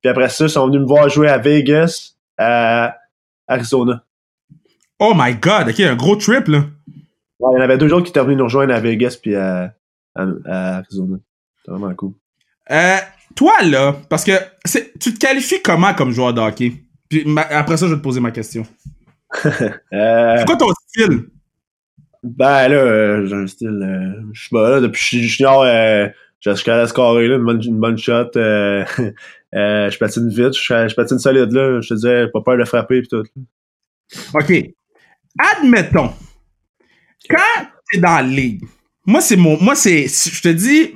[0.00, 2.96] Puis après ça, ils sont venus me voir jouer à Vegas, à
[3.48, 4.04] Arizona.
[4.98, 6.64] oh my god, ok, un gros trip, là.
[7.40, 9.34] Ouais, il y en avait deux autres qui étaient venus nous rejoindre à Vegas puis
[9.34, 9.74] à,
[10.14, 11.16] à, à Arizona.
[11.58, 12.12] C'était vraiment cool.
[12.72, 12.96] Euh,
[13.34, 14.32] toi, là, parce que
[14.98, 16.72] tu te qualifies comment comme joueur de hockey?
[17.08, 18.66] Puis ma- après ça, je vais te poser ma question.
[19.94, 21.26] Euh, C'est quoi ton style?
[22.22, 23.68] Ben là, euh, j'ai un style.
[23.82, 27.36] euh, je sais pas, là, depuis que je suis junior, je suis de scorer, là,
[27.36, 28.30] une bonne, une bonne shot.
[29.54, 31.80] Je patine vite, je, je patine solide, là.
[31.82, 33.24] Je te disais, pas peur de frapper pis tout.
[34.34, 34.52] OK.
[35.38, 36.10] Admettons,
[37.28, 38.64] quand t'es dans la ligue,
[39.06, 39.60] moi, c'est mon.
[39.60, 40.06] Moi, c'est.
[40.08, 40.94] Je te dis,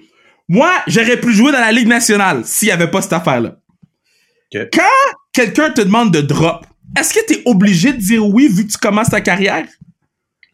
[0.49, 3.57] moi, j'aurais pu jouer dans la Ligue nationale s'il y avait pas cette affaire-là.
[4.53, 4.83] Quand
[5.33, 6.65] quelqu'un te demande de drop,
[6.99, 9.67] est-ce que t'es obligé de dire oui vu que tu commences ta carrière?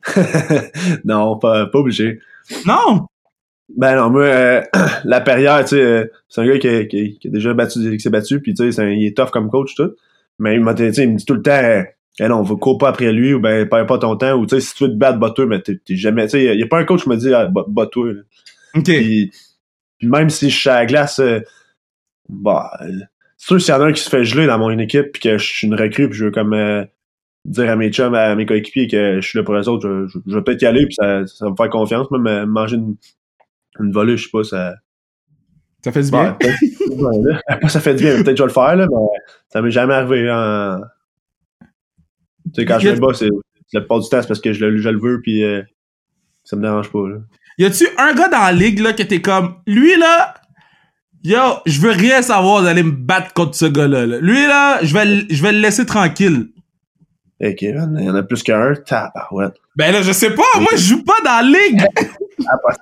[1.05, 2.21] non, pas, pas obligé.
[2.67, 3.07] Non!
[3.77, 4.63] Ben non, moi, euh,
[5.05, 7.79] la période, tu sais, euh, c'est un gars qui, a- qui, qui a déjà battu,
[7.97, 9.93] qui s'est battu, puis tu sais, il est tough comme coach, tout.
[10.39, 11.83] Mais il tu me dit tout le temps, euh,
[12.19, 14.47] Eh non, on va cours pas après lui, ou ben, perds pas ton temps, ou
[14.47, 16.63] tu sais, si tu veux te battre, bats-toi, mais t'es jamais, tu sais, il y
[16.63, 18.21] a pas un coach qui me dit, ah, bat- bats-toi, là.
[18.75, 18.85] Ok.
[18.85, 19.31] Puis,
[20.03, 21.39] puis même si je suis à la glace, euh,
[22.29, 22.91] bah, euh,
[23.37, 25.23] c'est sûr s'il y en a un qui se fait geler dans mon équipe, puis
[25.23, 26.85] que je suis une recrue, puis je veux comme euh,
[27.45, 30.09] dire à mes chums, à mes coéquipiers que je suis là pour eux autres, je,
[30.09, 32.47] je- je vais peut-être y aller, puis ça, ça va me faire confiance, même euh,
[32.47, 32.97] manger une,
[33.79, 34.75] une volée, je sais pas, ça...
[35.85, 36.57] Ça fait du Ouais, bien?
[36.97, 37.59] ouais, là.
[37.61, 38.97] Pas ça fait du bien, peut-être que je vais le faire, là, mais
[39.51, 40.81] ça m'est jamais arrivé en...
[42.55, 43.29] Tu sais, quand je me bats, c'est
[43.73, 45.63] la plupart du temps, c'est parce que je le, je le veux, puis euh,
[46.43, 47.19] ça me dérange pas, là.
[47.63, 50.35] Y a-tu un gars dans la ligue, là, que t'es comme, lui, là,
[51.23, 54.19] yo, je veux rien savoir d'aller me battre contre ce gars-là, là.
[54.21, 56.49] Lui, là, je vais, le- je vais le laisser tranquille.
[57.41, 59.55] Hey, Kevin, il y en a plus qu'un, tabarouette.
[59.77, 61.83] Ben là, je sais pas, moi, je joue pas dans la ligue.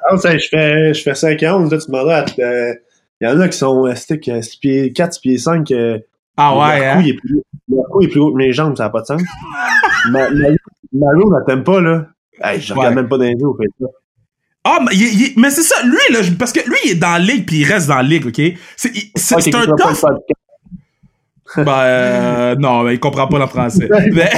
[0.08, 2.74] Pas ça, je fais, je fais 5 ans, là, tu demanderas, à- euh,
[3.20, 5.70] il y en a qui sont, euh, stick, euh, 6 pieds 4, 6 pieds 5,
[5.72, 5.98] euh,
[6.38, 6.94] Ah ouais, leur, hein?
[6.96, 9.02] cou, il est plus, leur cou est plus haut que mes jambes, ça n'a pas
[9.02, 9.22] de sens.
[10.10, 12.06] Ma- ma- elle t'aime pas, là.
[12.42, 13.86] Hey, je regarde même pas dans les yeux, au fait ça.
[14.64, 17.12] Ah, mais, il- il- mais c'est ça, lui, là, parce que lui, il est dans
[17.12, 18.40] la ligue, puis il reste dans la ligue, OK?
[18.76, 19.10] C'est il-
[19.56, 20.04] un tough...
[21.56, 23.88] Ben, euh, non, mais il comprend pas le français.
[24.12, 24.30] Mais-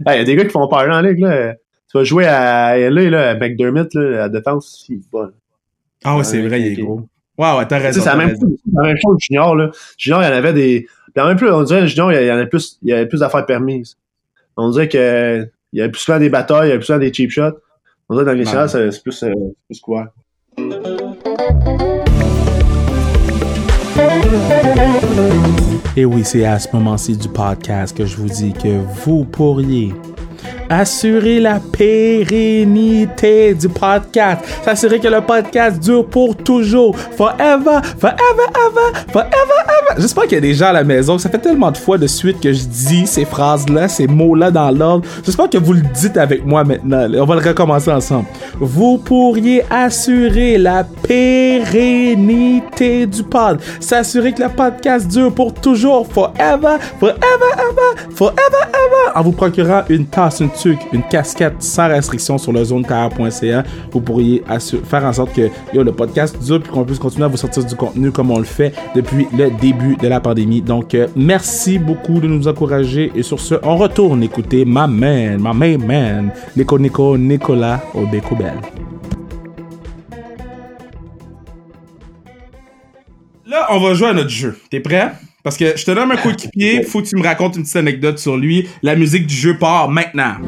[0.00, 1.54] Il y a des gars qui font peur en ligue, là.
[1.90, 5.30] Tu vas jouer à LA, là, à McDermott, là, à défense, c'est bon.
[6.04, 7.02] ah ouais, c'est vrai, il est gros.
[7.38, 8.00] Ouais, ouais, t'as raison.
[8.00, 8.34] c'est la même,
[9.02, 9.70] chose junior, là.
[9.98, 10.86] Junior, il y en avait des.
[11.14, 13.06] Puis en même plus, on dirait, junior, il y en avait plus, il y avait
[13.06, 13.96] plus d'affaires permises.
[14.56, 16.98] On dirait que, il y avait plus souvent des batailles, il y avait plus souvent
[16.98, 17.58] des cheap shots.
[18.08, 19.32] On dans les séries, c'est plus, euh,
[19.66, 20.06] plus couvert.
[25.96, 29.92] Et oui, c'est à ce moment-ci du podcast que je vous dis que vous pourriez
[30.68, 38.92] assurer la pérennité du podcast, s'assurer que le podcast dure pour toujours, forever, forever, ever,
[39.12, 39.96] forever, ever.
[39.98, 42.06] J'espère qu'il y a des gens à la maison, ça fait tellement de fois de
[42.06, 45.06] suite que je dis ces phrases-là, ces mots-là dans l'ordre.
[45.24, 47.06] J'espère que vous le dites avec moi maintenant.
[47.18, 48.26] On va le recommencer ensemble.
[48.58, 52.26] Vous pourriez assurer la pérennité
[53.06, 57.16] du pod, s'assurer que le podcast dure pour toujours, forever, forever,
[57.54, 62.64] ever, forever, ever, en vous procurant une tasse, une une casquette sans restriction sur le
[62.64, 63.64] zonekr.ca.
[63.92, 64.42] Vous pourriez
[64.84, 67.74] faire en sorte que le podcast dure puis qu'on puisse continuer à vous sortir du
[67.74, 70.62] contenu comme on le fait depuis le début de la pandémie.
[70.62, 75.40] Donc, euh, merci beaucoup de nous encourager et sur ce, on retourne écouter ma man,
[75.40, 78.54] ma main man, Nico Nico Nicolas Obekobel.
[83.46, 84.58] Là, on va jouer à notre jeu.
[84.70, 85.12] T'es prêt?
[85.46, 88.18] Parce que je te donne un coéquipier, faut que tu me racontes une petite anecdote
[88.18, 88.68] sur lui.
[88.82, 90.38] La musique du jeu part maintenant.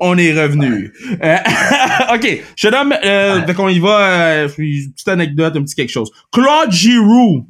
[0.00, 0.94] On est revenu.
[1.22, 1.36] Euh,
[2.14, 2.94] ok, je te donne.
[3.04, 4.00] Euh, fait qu'on y va.
[4.00, 6.10] euh, une petite anecdote, un petit quelque chose.
[6.32, 7.46] Claude Giroux.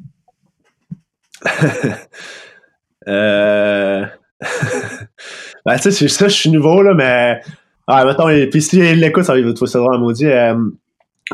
[3.05, 4.05] Euh...
[5.65, 7.41] ben, tu sais, c'est ça, je suis nouveau, là, mais.
[7.87, 10.27] Ah, mettons, et puis si il l'écoute, ça va ça drôle à maudit.
[10.27, 10.55] Euh,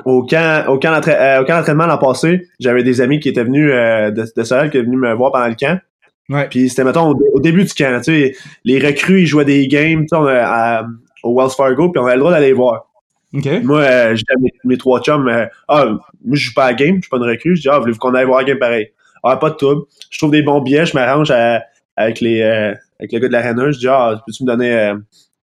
[0.05, 3.29] au camp, au camp d'entra- euh, au camp d'entraînement l'an passé, j'avais des amis qui
[3.29, 5.79] étaient venus euh, de, de Sorel, qui étaient venus me voir pendant le camp.
[6.29, 6.47] Ouais.
[6.49, 9.67] Puis c'était, mettons, au, au début du camp, tu sais, les recrues, ils jouaient des
[9.67, 10.85] games, tu sais, on à-
[11.23, 12.85] au Wells Fargo, puis on avait le droit d'aller voir.
[13.33, 13.47] Ok.
[13.63, 15.99] Moi, euh, je dis à mes, mes trois chums, euh, ah, moi,
[16.33, 17.55] je joue pas à la game, je suis pas une recrue.
[17.55, 18.91] Je dis, ah, voulez-vous qu'on aille voir la game pareil?
[19.23, 19.83] Ah, pas de trouble.
[20.09, 23.71] Je trouve des bons billets, je m'arrange avec les, euh, avec le gars de l'arena.
[23.71, 24.93] Je dis, ah, peux-tu me donner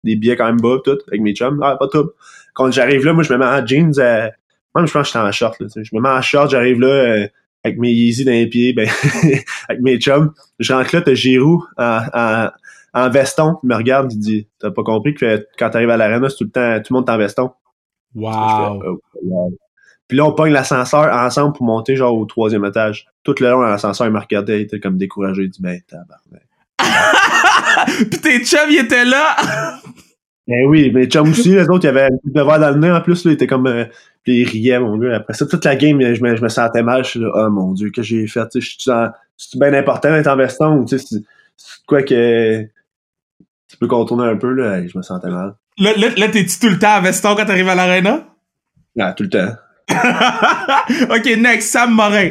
[0.07, 1.61] des billets quand même bas, tout, avec mes chums?
[1.63, 2.11] Ah, pas trouble.
[2.55, 4.29] Quand j'arrive là, moi, je me mets en jeans, euh,
[4.75, 5.67] même je pense que j'étais en short, là.
[5.77, 7.29] Je me mets en short, j'arrive là, euh,
[7.65, 8.89] avec mes Yeezy dans les pieds, ben,
[9.69, 10.33] avec mes chums.
[10.59, 12.51] Je rentre là, t'as Giroud en, en,
[12.95, 16.31] en veston, il me regarde, il dit, t'as pas compris que quand t'arrives à l'arena,
[16.31, 17.51] c'est tout le temps, tout le monde est en veston.
[18.15, 18.33] Wow.
[18.33, 19.59] Je fais, oh, wow.
[20.09, 23.07] Puis là, on pogne l'ascenseur ensemble pour monter genre au troisième étage.
[23.25, 25.43] Tout le long, l'ascenseur, il me regardait, il était comme découragé.
[25.43, 26.47] Il dit, ben, tabarnak.
[28.11, 29.37] Pis tes chums, ils étaient là.
[30.47, 32.71] Ben oui, mais chum aussi, les autres, il y avait un peu de verre dans
[32.71, 33.67] le nez en plus, là, il était comme.
[33.67, 33.85] euh,
[34.23, 35.17] puis il riait, mon gars.
[35.17, 37.05] Après ça, toute la game, je me, je me sentais mal.
[37.05, 38.41] Je suis là, oh mon dieu, que j'ai fait?
[38.49, 41.05] Tu sais, je suis dans- C'est bien important d'être en veston ou tu sais,
[41.57, 42.63] c'est quoi que.
[43.69, 45.55] Tu peux contourner un peu, là, je me sentais mal.
[45.79, 48.27] Là, là, là, t'es-tu tout le temps à veston quand t'arrives à l'arena?
[48.99, 49.53] Ah, tout le temps.
[51.15, 52.31] ok, next, Sam Morin.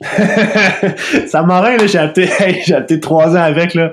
[1.26, 3.92] ça m'aurait, là, j'ai acheté, hey, j'ai trois ans avec, là.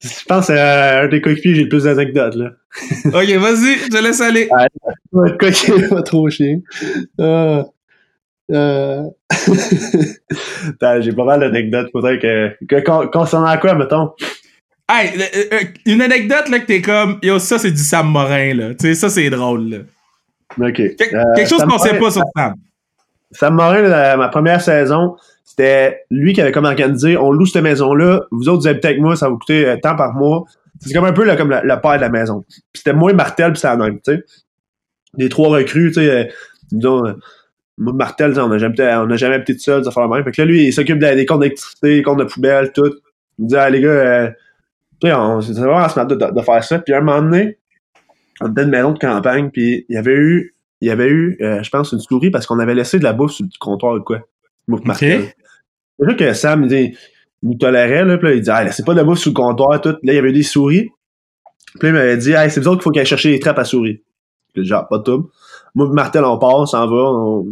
[0.00, 2.50] Je pense à un des coéquipiers, j'ai le plus d'anecdotes, là.
[3.06, 4.48] ok, vas-y, je te laisse aller.
[4.56, 4.66] Ah,
[5.12, 6.62] le coéquipier pas trop chier.
[7.18, 7.64] Ah.
[8.50, 9.04] Euh...
[11.00, 11.88] j'ai pas mal d'anecdotes.
[11.92, 14.10] Faudrait que, que concernant quoi, mettons?
[14.86, 18.52] Hey, euh, euh, une anecdote là que t'es comme yo ça c'est du Sam Morin
[18.52, 19.78] là, tu sais ça c'est drôle là.
[20.58, 20.74] Ok.
[20.74, 22.54] quelque euh, chose qu'on sait pas sur Sam.
[23.30, 28.22] Sam Morin, ma première saison, c'était lui qui avait comme organisé, on loue cette maison-là,
[28.30, 30.44] vous autres vous habitez avec moi, ça va vous coûter tant par mois.
[30.80, 32.44] C'est comme un peu comme le père de la maison.
[32.74, 34.24] C'était moi, Martel, puis ça même, tu sais.
[35.16, 36.32] Les trois recrues, tu sais,
[36.72, 37.02] disons,
[37.78, 40.24] moi, Martel, on n'a jamais, on a jamais été seul, ça fait même.
[40.24, 42.92] Fait que là, lui, il s'occupe des comptes d'électricité, des comptes de poubelle, tout.
[43.38, 44.32] Il me dit, ah, les gars,
[45.00, 46.78] c'est vraiment smart de, de, faire ça.
[46.78, 47.58] Puis à un moment donné,
[48.40, 51.36] on était une maison de campagne, puis il y avait eu, il y avait eu,
[51.40, 53.94] euh, je pense, une souris parce qu'on avait laissé de la bouffe sur le comptoir
[53.94, 54.20] ou quoi.
[54.68, 55.34] Okay.
[55.98, 56.96] C'est sûr que Sam, il, dit,
[57.42, 59.30] il nous tolérait, là, puis là, il dit, ah, c'est pas de la bouffe sur
[59.30, 59.90] le comptoir, tout.
[59.90, 60.90] Là, il y avait des souris.
[61.78, 63.64] Puis là, il m'avait dit, hey, c'est bizarre qu'il faut qu'elle chercher les trappes à
[63.64, 64.02] souris.
[64.52, 65.30] Puis genre, pas de tout.
[65.74, 67.46] Moi, Martel, on passe, on s'en va, on,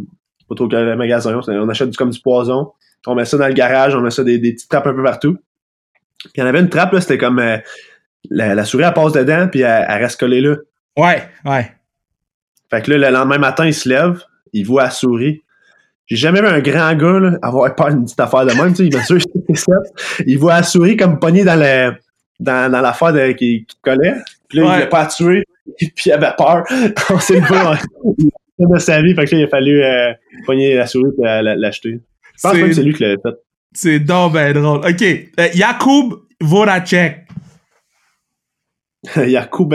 [0.47, 2.71] pas trop que le magasin, on achète du, comme du poison.
[3.05, 5.03] On met ça dans le garage, on met ça des, des petites trappes un peu
[5.03, 5.37] partout.
[6.19, 7.57] Puis il y en avait une trappe, là, c'était comme euh,
[8.29, 10.55] la, souris, elle passe dedans, puis elle, reste collée là.
[10.97, 11.71] Ouais, ouais.
[12.69, 14.23] Fait que là, le lendemain matin, il se lève,
[14.53, 15.42] il voit la souris.
[16.07, 18.83] J'ai jamais vu un grand gars là, avoir peur d'une petite affaire de même, tu
[18.83, 19.17] sais, il sûr
[20.25, 21.93] Il voit la souris comme pognée dans le
[22.39, 24.15] dans, dans l'affaire qui, qui collait.
[24.49, 25.43] Puis là, il l'a pas tué,
[25.77, 26.63] puis il avait peur.
[27.09, 27.77] On s'est levé
[28.59, 30.13] de sa vie, fait que là, il a fallu euh,
[30.45, 31.99] pogner la souris et l'acheter.
[32.35, 33.35] Je pense que c'est lui qui l'avait fait.
[33.73, 34.85] C'est donc ben drôle.
[34.85, 35.01] OK.
[35.01, 37.25] Euh, Jakub Voracek.
[39.15, 39.73] Jakub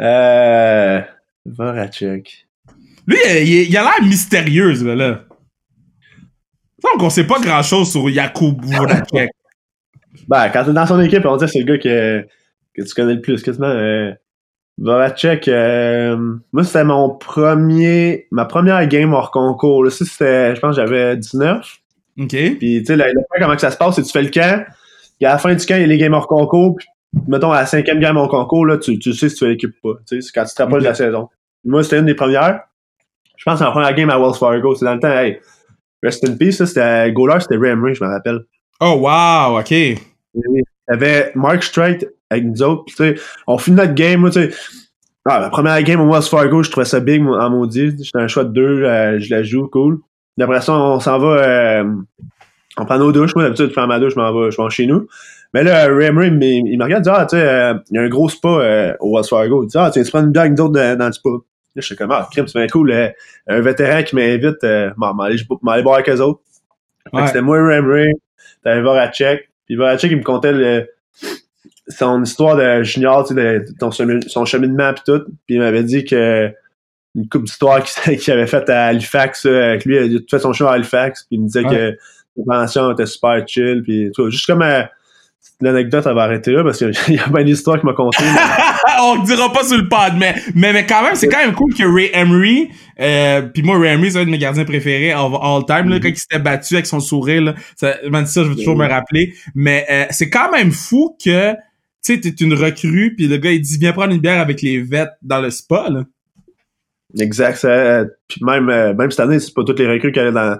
[0.00, 1.00] euh,
[1.44, 2.47] Voracek.
[3.08, 3.16] Lui,
[3.68, 4.94] il, a l'air mystérieux, là.
[4.94, 5.24] là.
[6.84, 9.30] Donc, on sait pas grand-chose sur Jakub Voracek.
[10.28, 12.26] ben, quand t'es dans son équipe, on dit que c'est le gars que,
[12.74, 13.66] que tu connais le plus, quasiment.
[13.66, 14.12] Euh,
[14.76, 19.84] Voracek, euh, moi, c'était mon premier, ma première game hors concours.
[19.84, 21.78] Là, c'était, je pense que j'avais 19.
[22.20, 22.28] OK.
[22.28, 23.06] Puis, tu sais, la,
[23.40, 24.66] comment que ça se passe, c'est tu fais le camp,
[25.18, 26.86] puis à la fin du camp, il y a les games hors concours, puis
[27.26, 29.74] mettons, à la cinquième game hors concours, là, tu, tu sais si tu fais l'équipe
[29.82, 30.00] ou pas.
[30.06, 31.30] Tu sais, c'est quand tu te rappelles de la saison.
[31.64, 32.60] Moi, c'était une des premières.
[33.48, 34.74] Je pense que la première game à Wells Fargo.
[34.74, 35.38] C'est dans le temps, hey,
[36.02, 38.40] Rest in Peace, ça, c'était, goaler, c'était Ray Emery, je me rappelle.
[38.78, 39.70] Oh, wow, OK.
[39.70, 39.96] Il
[40.34, 43.14] y avait Mark Strait avec nous autres, tu sais,
[43.46, 44.50] on finit notre game, tu sais.
[45.24, 47.96] Ah, la première game au Wells Fargo, je trouvais ça big en maudit.
[48.02, 49.98] J'étais un choix de deux, euh, je la joue, cool.
[50.38, 51.84] Après ça, on s'en va, euh,
[52.76, 53.34] on prend nos douches.
[53.34, 55.08] Moi, d'habitude, je fais ma douche, je m'en vais, je vais chez nous.
[55.54, 57.98] Mais là, Ray il, il me regarde, il dit, ah, tu sais, euh, il y
[57.98, 59.64] a un gros spa au Wells Fargo.
[59.64, 61.30] Il dit, ah, tu prends une blague d'autres dans le spa.
[61.78, 62.92] Là, je suis comme, ah, crime, c'est bien cool.
[63.46, 66.40] un vétéran qui m'invite, euh, m'aller boire avec eux autres.
[67.12, 67.24] Ouais.
[67.28, 68.12] C'était moi, Ray Emery,
[68.64, 69.48] t'avais Voracek.
[69.64, 70.88] Puis Voracek, il me contait le,
[71.88, 75.22] son histoire de junior, tu sais, son, son cheminement pis tout.
[75.46, 76.52] Puis il m'avait dit que
[77.14, 80.66] une coupe d'histoire qu'il avait faite à Halifax, avec lui, il a fait son show
[80.66, 81.96] à Halifax, puis il me disait que
[82.36, 84.30] la pension était super chill, puis tout.
[84.30, 84.82] Juste comme euh,
[85.60, 88.22] l'anecdote, elle va arrêter là, parce qu'il y a bien d'histoires qui m'a conté.
[89.00, 91.54] On ne dira pas sur le pod, mais, mais, mais quand même, c'est quand même
[91.54, 92.68] cool que Ray Emery,
[93.00, 95.96] euh, puis moi, Ray Emery, c'est un de mes gardiens préférés of all time, là,
[95.96, 96.02] mm-hmm.
[96.02, 97.94] quand il s'était battu avec son sourire, là, ça,
[98.26, 101.58] ça, je vais toujours me rappeler, mais euh, c'est quand même fou que, tu
[102.02, 104.80] sais, t'es une recrue, puis le gars, il dit, viens prendre une bière avec les
[104.80, 106.04] vêtes dans le spa, là.
[107.18, 107.56] Exact.
[107.56, 110.58] Ça, puis même, euh, même cette année, c'est pas toutes les recrues qui allaient dans.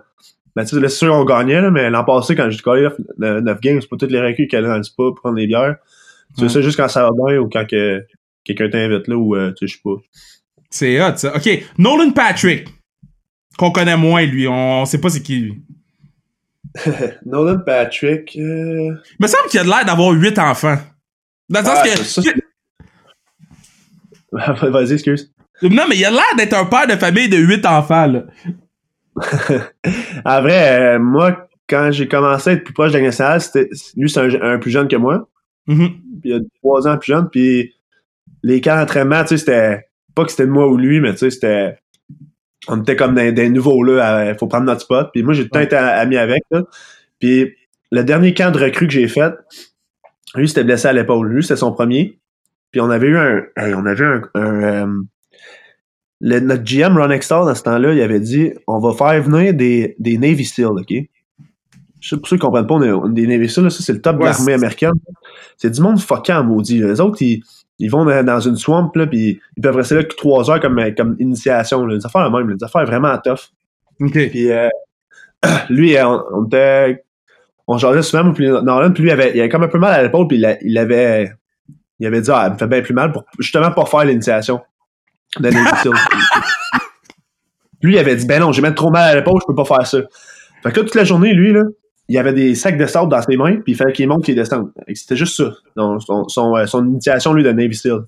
[0.58, 3.60] Ben, tu sais, sûr, on gagnait, là, mais l'an passé, quand j'ai collé le 9
[3.60, 5.76] games, c'est pas toutes les recrues qui allaient dans le spa pour prendre des bières.
[6.36, 8.04] Tu sais ça juste quand ça va bien ou quand que,
[8.42, 10.02] quelqu'un t'invite là ou euh, tu sais, je sais pas.
[10.68, 11.36] C'est hot, ça.
[11.36, 11.48] OK.
[11.78, 12.66] Nolan Patrick.
[13.56, 14.48] Qu'on connaît moins, lui.
[14.48, 15.62] On, sait pas c'est qui, lui.
[17.24, 18.36] Nolan Patrick.
[18.36, 18.96] Euh...
[19.10, 20.78] Il me semble qu'il a l'air d'avoir 8 enfants.
[21.48, 22.32] Dans le sens ah,
[24.32, 24.70] que.
[24.70, 25.32] Vas-y, excuse.
[25.62, 28.24] Non, mais il a l'air d'être un père de famille de huit enfants, là.
[30.24, 34.08] en vrai, euh, moi, quand j'ai commencé à être plus proche de la c'était lui,
[34.10, 35.28] c'est un, plus jeune que moi.
[35.68, 35.90] Mm-hmm.
[36.20, 37.74] Puis il a trois ans plus jeune, puis
[38.42, 41.18] les camps d'entraînement, tu sais, c'était pas que c'était de moi ou lui, mais tu
[41.18, 41.78] sais, c'était
[42.68, 45.10] on était comme des, nouveaux là, il faut prendre notre spot.
[45.12, 46.42] Puis moi, j'ai tout le temps été ami avec.
[46.50, 46.62] Là.
[47.18, 47.54] Puis
[47.90, 49.32] le dernier camp de recrue que j'ai fait,
[50.34, 51.28] lui, c'était blessé à l'épaule.
[51.28, 52.18] Lui, c'était son premier.
[52.70, 54.86] Puis on avait eu un, on avait un, euh,
[56.20, 59.54] le, notre GM Ron Extall, dans ce temps-là, il avait dit on va faire venir
[59.54, 60.92] des, des Navy SEAL, OK?
[62.00, 64.00] Je sais pour ceux qui comprennent pas, on est, des Navy SEAL, ça, c'est le
[64.00, 64.92] top de l'armée américaine.
[65.56, 66.80] C'est du monde fuckant, maudit.
[66.80, 67.42] Les autres, ils,
[67.78, 70.80] ils vont dans une swamp, là, puis ils peuvent rester là que trois heures comme,
[70.96, 71.84] comme initiation.
[71.86, 71.96] Là.
[71.96, 73.50] Les affaires même, les affaires vraiment tough.
[74.00, 74.12] OK.
[74.12, 74.68] Puis euh,
[75.70, 77.04] lui, on, était
[77.66, 79.92] on jasait souvent, puis Nolan, puis lui, il avait, il avait comme un peu mal
[79.92, 81.32] à l'épaule, puis il, a- il avait,
[82.00, 84.60] il avait dit, ah, elle me fait bien plus mal, pour, justement pour faire l'initiation
[85.40, 85.50] de.
[87.82, 89.64] Lui, il avait dit, ben non, j'ai même trop mal à l'épaule, je peux pas
[89.64, 89.98] faire ça.
[90.62, 91.62] Fait que là, toute la journée, lui, là,
[92.08, 94.34] il avait des sacs de sable dans ses mains, puis il fallait qu'il monte, qu'il
[94.34, 94.72] descende.
[94.94, 98.00] C'était juste ça, dans son, son, euh, son initiation, lui, de Navy Seal.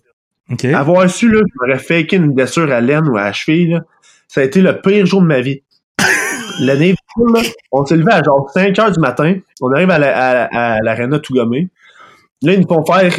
[0.74, 3.80] Avoir su, là, m'aurait faké une blessure à l'aine ou à la cheville, là,
[4.26, 5.62] ça a été le pire jour de ma vie.
[6.60, 7.40] Le Navy Seal, là,
[7.70, 9.36] on s'est levé à genre 5 heures du matin.
[9.60, 11.68] On arrive à la- à- à l'arena tout gommé.
[12.42, 13.12] Là, ils nous font faire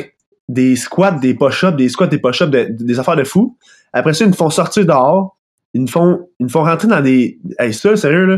[0.53, 3.57] des squats, des push-ups, des squats, des push-ups, de- des affaires de fou.
[3.93, 5.37] Après ça, ils nous font sortir dehors.
[5.73, 7.39] Ils nous font, ils nous font rentrer dans des.
[7.59, 8.37] Hey, ça, sérieux, là.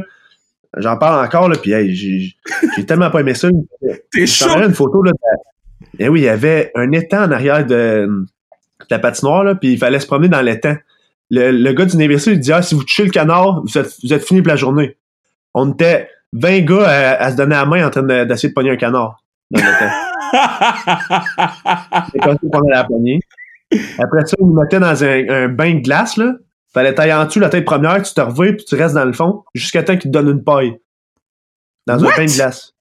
[0.78, 3.48] J'en parle encore, là, puis hey, j'ai tellement pas aimé ça.
[4.12, 4.48] T'es chaud.
[4.58, 5.12] une photo, là.
[5.12, 8.26] de- Eh oui, il y avait un étang en arrière de, de
[8.90, 10.76] la patinoire, là, puis il fallait se promener dans l'étang.
[11.30, 13.94] Le, le gars du université, il dit, ah, si vous touchez le canard, vous êtes,
[14.04, 14.98] vous êtes fini pour la journée.
[15.54, 18.54] On était 20 gars à, à se donner la main en train de- d'essayer de
[18.54, 19.23] pogner un canard
[19.62, 19.92] dans.
[22.12, 23.20] C'est comme ça qu'on la pogner.
[24.00, 26.34] Après ça, ils nous mettaient dans un, un bain de glace, là.
[26.74, 29.14] Fallait tailler en dessous la tête première, tu te reviens, puis tu restes dans le
[29.14, 30.80] fond, jusqu'à temps qu'ils te donnent une paille.
[31.86, 32.14] Dans What?
[32.14, 32.74] un bain de glace.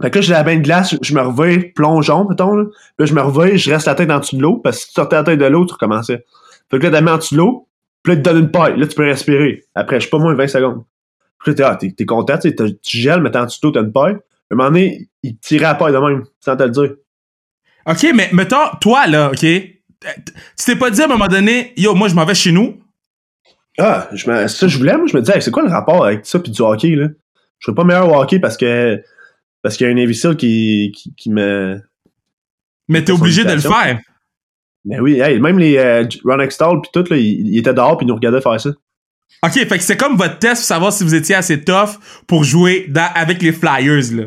[0.00, 2.64] Fait que là, j'ai la bain de glace, je me reviens, plongeon, mettons, là.
[2.64, 4.82] Puis là, je me reviens, je reste la tête en dessous de l'eau, parce que
[4.82, 6.24] si tu sortais la tête de l'eau, tu recommençais.
[6.70, 7.68] Fait que là, t'as mis en dessous de l'eau,
[8.02, 8.78] puis là, ils te donnent une paille.
[8.78, 9.64] Là, tu peux respirer.
[9.74, 10.84] Après, je sais pas moins 20 secondes.
[11.38, 13.66] Puis là, t'es, ah, t'es, t'es content, tu tu gèles, mais t'es en dessous de
[13.66, 14.16] l'eau, t'as une paille.
[14.52, 16.90] À un moment donné, il tirait la paille de même, sans te le dire.
[17.86, 19.38] OK, mais mettons, toi, là, OK?
[19.40, 19.74] Tu
[20.66, 22.78] t'es pas dit à un moment donné, yo, moi, je m'en vais chez nous?
[23.78, 26.04] Ah, je me, ça, je voulais, moi, je me disais, hey, c'est quoi le rapport
[26.04, 27.08] avec ça puis du hockey, là?
[27.60, 29.02] Je serais pas meilleur au hockey parce que,
[29.62, 31.80] parce qu'il y a un Seal qui, qui, qui me,
[32.88, 34.00] Mais t'es obligé de le faire.
[34.84, 37.96] mais oui, hey, même les, euh, Ron Extall pis tout, là, ils, ils étaient dehors
[37.96, 38.70] pis ils nous regardaient faire ça.
[39.44, 42.44] OK, fait que c'est comme votre test pour savoir si vous étiez assez tough pour
[42.44, 44.24] jouer dans, avec les Flyers, là.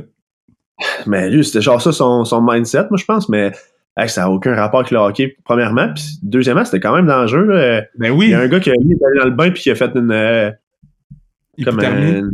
[1.05, 3.51] Mais lui, c'était genre ça son, son mindset, moi, je pense, mais,
[3.97, 5.93] hey, ça a aucun rapport avec le hockey, premièrement.
[5.93, 7.81] Puis deuxièmement, c'était quand même dangereux, là.
[7.97, 8.29] Ben Il oui.
[8.29, 10.11] y a un gars qui est allé dans le bain puis qui a fait une,
[10.11, 10.51] euh,
[11.63, 12.17] comme Hypothermie.
[12.19, 12.29] un,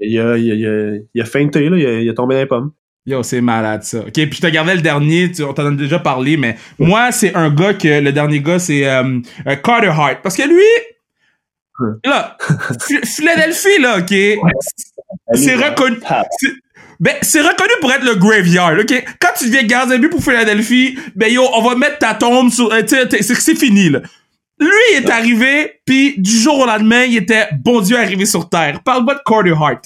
[0.00, 2.34] il a, il a, il a, il a feinté, là, il a, il a tombé
[2.34, 2.72] dans les pommes.
[3.06, 4.00] Yo, c'est malade ça.
[4.00, 7.10] Ok, puis je te gardais le dernier, tu- on t'en a déjà parlé, mais moi,
[7.10, 10.18] c'est un gars que le dernier gars, c'est euh, euh, Carter Hart.
[10.22, 10.60] Parce que lui,
[11.80, 11.98] Hum.
[12.04, 12.36] là,
[12.88, 14.08] Ph- Philadelphie, là, ok,
[15.34, 15.96] c'est reconnu.
[17.00, 19.04] Ben, c'est reconnu pour être le graveyard, ok?
[19.20, 22.72] Quand tu deviens gardien but pour Philadelphie, ben yo, on va mettre ta tombe sur...
[22.72, 24.00] euh, tu sais, t'es- c'est fini, là.
[24.60, 28.48] Lui, il est arrivé, puis du jour au lendemain, il était, bon Dieu, arrivé sur
[28.48, 28.82] Terre.
[28.82, 29.84] Parle-moi de Carter Hart.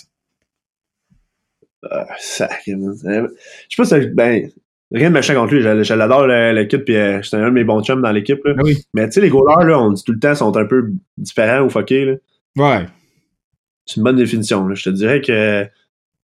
[1.92, 2.48] Euh, Je sais
[3.76, 4.48] pas si, ben,
[4.92, 5.62] rien de méchant contre lui.
[5.62, 8.40] Je, l'adore l'équipe, puis euh, c'est un de mes bons chums dans l'équipe.
[8.44, 8.54] là.
[8.54, 8.78] Ben oui.
[8.94, 11.62] Mais tu sais, les goalers, là, on dit tout le temps, sont un peu différents
[11.62, 12.04] ou fuckés.
[12.06, 12.14] là.
[12.56, 12.86] Ouais.
[13.84, 14.66] C'est une bonne définition.
[14.66, 14.74] Là.
[14.74, 15.66] Je te dirais que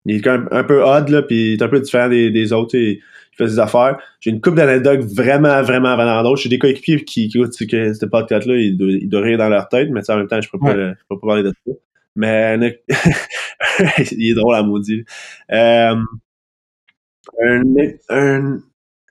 [0.05, 2.29] il est quand même un peu odd, là, puis il est un peu différent des,
[2.31, 2.75] des autres.
[2.75, 2.99] et
[3.31, 3.97] Il fait ses affaires.
[4.19, 6.41] J'ai une coupe d'anecdotes vraiment, vraiment, vraiment d'autres.
[6.41, 9.67] J'ai des coéquipiers qui, qui écoutent ce podcast-là, ils, doivent- ils doivent rire dans leur
[9.69, 10.75] tête, mais tu sais, en même temps, je peux pas, Ouais.
[10.75, 11.73] le- je peux pas parler de ça.
[12.15, 15.03] Mais il est drôle à maudit.
[15.51, 15.95] Euh,
[17.41, 17.63] un,
[18.09, 18.59] un-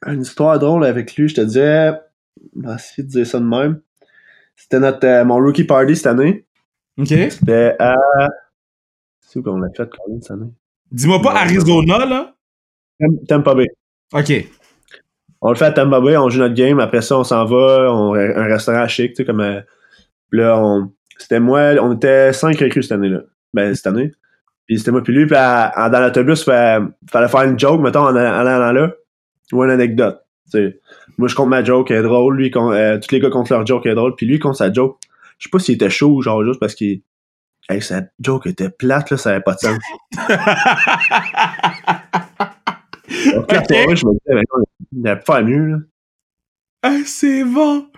[0.07, 1.93] une histoire drôle avec lui, je te disais,
[2.57, 3.81] on va essayer de dire ça de même.
[4.57, 6.45] C'était notre euh, mon rookie party cette année.
[6.99, 7.07] Ok.
[7.09, 7.95] C'était à.
[9.21, 10.51] C'est où qu'on l'a fait, Colin, cette année?
[10.93, 11.35] Dis-moi pas.
[11.35, 12.35] Arizona, là.
[13.01, 13.67] Tam- Tampa Bay.
[14.13, 14.33] Ok.
[15.41, 17.91] On le fait à Tampa Bay, on joue notre game, après ça, on s'en va,
[17.93, 19.41] on, un restaurant chic, tu sais, comme.
[19.41, 19.61] euh,
[20.31, 20.93] puis là, on.
[21.19, 23.21] C'était moi, on était cinq recrues cette année-là.
[23.55, 24.13] Ben, cette année.
[24.67, 27.81] Puis c'était moi, puis lui, puis à- à- dans l'autobus, fa- fallait faire une joke,
[27.81, 28.93] mettons, en allant là,
[29.53, 30.21] ou une anecdote.
[30.53, 30.81] Tu sais.
[31.19, 33.51] Moi, je compte ma joke, elle est drôle, lui, con- euh, tous les gars comptent
[33.51, 34.99] leur joke, elle est drôle, puis lui, il compte sa joke.
[35.39, 37.03] Je sais pas s'il était chaud, genre, juste parce qu'il.
[37.69, 39.79] Hey, sa joke était plate, là, ça avait pas de sens.
[43.35, 43.67] Donc, la Ok.
[43.69, 45.77] soirée, je me disais, ben, non, il faire mieux, là.
[46.83, 47.89] Ah, c'est bon.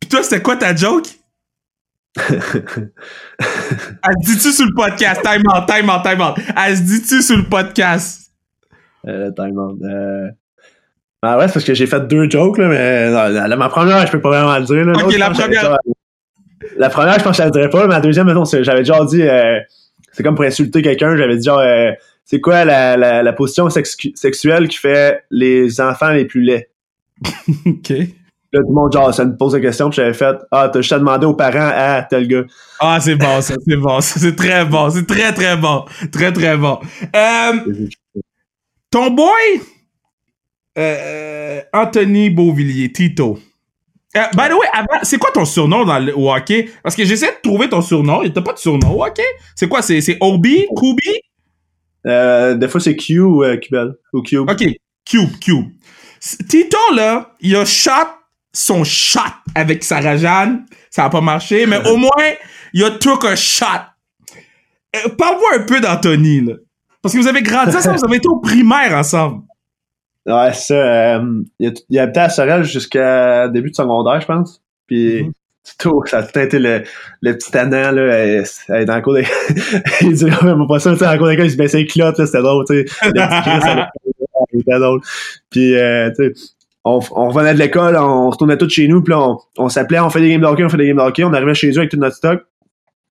[0.00, 1.06] Pis toi, c'était quoi ta joke?
[2.18, 2.34] Elle
[4.20, 5.22] se dit-tu sur le podcast?
[5.22, 6.36] Time out, time out, time out.
[6.56, 8.32] Elle se dit-tu sur le podcast?
[9.06, 9.78] Euh, time out.
[9.82, 10.28] Euh...
[11.22, 14.04] Ben ouais, c'est parce que j'ai fait deux jokes, là, mais non, la, ma première,
[14.04, 14.84] je peux pas vraiment le dire.
[14.84, 15.04] Là.
[15.04, 15.78] Ok, la première.
[16.76, 19.04] La première, je pense que je la dirais pas, mais la deuxième, non, j'avais déjà
[19.04, 19.58] dit, euh,
[20.12, 21.90] c'est comme pour insulter quelqu'un, j'avais dit genre, euh,
[22.24, 26.68] c'est quoi la, la, la position sexu- sexuelle qui fait les enfants les plus laids?
[27.66, 27.90] Ok.
[28.54, 30.80] Là, tout le monde, genre, ça me pose la question, puis j'avais fait, ah, t'as
[30.82, 32.44] juste à demander aux parents, à tel gars.
[32.80, 34.00] Ah, c'est bon, ça, c'est bon.
[34.02, 34.90] ça, C'est très bon.
[34.90, 35.86] C'est très, très bon.
[36.12, 36.78] Très, très bon.
[37.16, 37.86] Euh,
[38.90, 39.62] ton boy,
[41.72, 43.38] Anthony Beauvillier, Tito.
[44.14, 46.70] Euh, by the way, avant, c'est quoi ton surnom dans le au hockey?
[46.82, 48.22] Parce que j'essaie de trouver ton surnom.
[48.28, 49.24] T'as pas de surnom au hockey?
[49.54, 49.80] C'est quoi?
[49.80, 50.66] C'est, c'est Obi?
[50.76, 51.20] Kubi?
[52.06, 53.94] Euh, des fois, c'est Q ou euh, Cubel.
[54.12, 54.50] Ou Cube.
[54.50, 54.64] OK,
[55.06, 55.70] Cube, Cube.
[56.48, 57.90] Tito, là, il a shot
[58.52, 59.20] son shot
[59.54, 60.66] avec Sarah Jeanne.
[60.90, 62.32] Ça a pas marché, mais au moins,
[62.74, 63.66] il a took un shot.
[64.94, 66.54] Euh, Parle-moi un peu d'Anthony, là.
[67.00, 69.42] Parce que vous avez grandi ensemble, vous avez été au primaire ensemble.
[70.26, 71.16] Ouais, c'est ça.
[71.18, 74.62] Euh, il, a- il habitait à Sorel jusqu'à début de secondaire, je pense.
[74.86, 75.28] Puis,
[75.78, 76.82] tout, ça a tout été le,
[77.22, 78.02] le petit tannant, là.
[78.14, 79.26] Elle, elle est dans le cours des...
[80.02, 81.86] il dit, ouais, mais pas ça, tu sais, dans cours d'école, il se baissait les
[81.86, 82.94] culottes, là, c'était drôle, tu sais.
[84.54, 85.00] C'était drôle.
[85.50, 86.32] Puis, euh, tu sais,
[86.84, 90.10] on, on revenait de l'école, on retournait tous chez nous, puis on, on s'appelait, on
[90.10, 91.78] fait des games de hockey, on fait des games de hockey, on arrivait chez eux
[91.78, 92.42] avec tout notre stock.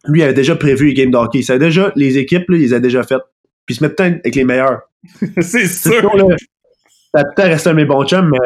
[0.08, 1.40] Lui, il avait déjà prévu les games de hockey.
[1.40, 3.22] Il savait déjà, les équipes, là, il les a déjà faites.
[3.66, 4.82] Puis, il se mettait avec les meilleurs.
[5.42, 6.16] C'est sûr.
[6.16, 6.36] là,
[7.14, 8.38] ça a peut-être resté un de mes bons chums, mais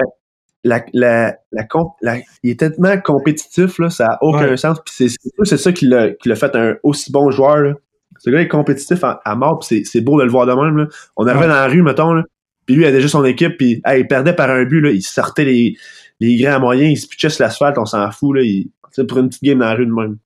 [0.64, 1.68] la, la, la,
[2.02, 4.58] la- il est tellement compétitif, là, ça n'a aucun Ouais.
[4.58, 4.80] sens.
[4.84, 5.10] Puis
[5.44, 7.58] c'est, ça qui l'a, fait un aussi bon joueur.
[7.58, 7.74] Là.
[8.20, 10.78] Ce gars est compétitif à, à mort, puis c'est, beau de le voir de même.
[10.78, 10.88] Là.
[11.18, 11.50] On arrivait Ouais.
[11.50, 12.24] dans la rue, mettons, là,
[12.66, 14.90] puis lui, il avait déjà son équipe, puis hey, il perdait par un but, là,
[14.90, 15.78] il sortait les,
[16.20, 18.36] les grands moyens, il se pitchait sur l'asphalte, on s'en fout.
[18.36, 18.70] Là, il,
[19.08, 20.18] pour une petite game dans la rue de même.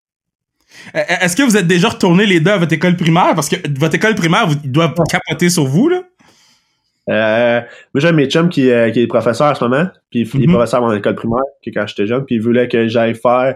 [0.95, 3.33] Euh, Est-ce que vous êtes déjà retournés les deux à votre école primaire?
[3.35, 6.03] Parce que votre école primaire, vous, ils doivent capoter sur vous, là.
[7.09, 7.61] Euh,
[7.93, 10.47] moi, j'ai mes chums qui, euh, qui est professeur en ce moment, puis il est
[10.47, 10.53] Mhm.
[10.53, 13.55] professeur à mon école primaire, que quand j'étais jeune, puis il voulait que j'aille faire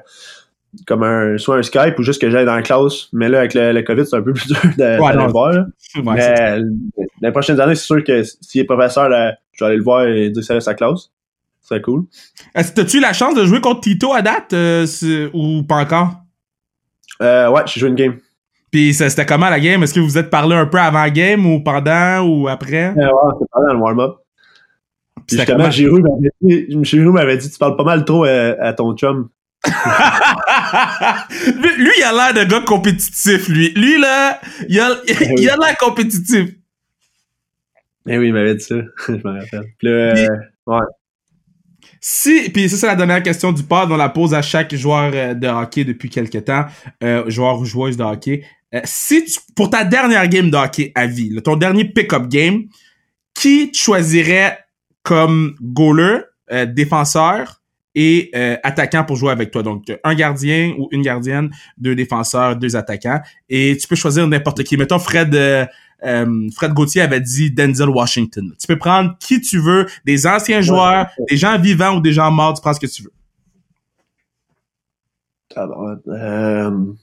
[0.88, 3.10] comme un soit un Skype ou juste que j'aille dans la classe.
[3.14, 5.52] Mais là, avec le, le COVID, c'est un peu plus dur de- le voir.
[5.52, 5.66] là.
[6.04, 6.62] Ouais, c'est-
[7.22, 9.84] Mais les prochaines années, c'est sûr que s'il est professeur, là, je vais aller le
[9.84, 11.12] voir et dire ça à sa classe.
[11.62, 12.06] C'est cool.
[12.56, 14.86] Est-ce que t'as-tu eu la chance de jouer contre Tito à date euh,
[15.34, 16.16] ou pas encore?
[17.22, 18.18] Euh, ouais, j'ai joué une game.
[18.74, 19.84] Puis c'était comment la game?
[19.84, 22.86] Est-ce que vous êtes parlé un peu avant la game ou pendant ou après?
[22.86, 24.16] Euh, ouais, c'est pas dans le warm-up.
[25.28, 25.70] Puis C'était justement, comment?
[25.70, 29.30] Giroud m'avait dit, m'avait dit, tu parles pas mal trop à, à ton chum.
[29.68, 29.72] lui,
[31.78, 33.70] lui, il a l'air de gars compétitif, lui.
[33.76, 36.50] Lui, là, il a il a l'air compétitif.
[38.08, 38.76] Eh oui, il m'avait dit ça.
[39.08, 39.66] je me rappelle.
[39.78, 40.28] Puis euh,
[40.66, 40.82] ouais.
[42.02, 45.12] Si, puis ça c'est la dernière question du pod, on la pose à chaque joueur
[45.14, 46.66] euh, de hockey depuis quelques temps,
[47.02, 48.44] euh, joueur ou joueuse de hockey.
[48.74, 52.28] Euh, si tu, pour ta dernière game de hockey à vie, là, ton dernier pick-up
[52.28, 52.66] game,
[53.34, 54.60] qui tu choisirais
[55.04, 56.22] comme goaler,
[56.52, 57.62] euh, défenseur
[57.96, 59.64] et euh, attaquant pour jouer avec toi?
[59.64, 63.22] Donc, un gardien ou une gardienne, deux défenseurs, deux attaquants.
[63.50, 64.78] Et tu peux choisir n'importe qui.
[64.78, 65.36] Mettons, Fred,
[66.06, 68.54] euh, Fred Gauthier avait dit Denzel Washington.
[68.60, 72.32] Tu peux prendre qui tu veux, des anciens joueurs, des gens vivants ou des gens
[72.32, 73.14] morts, tu prends ce que tu veux.
[75.50, 76.08] Tabarouette.
[76.08, 76.94] Euh,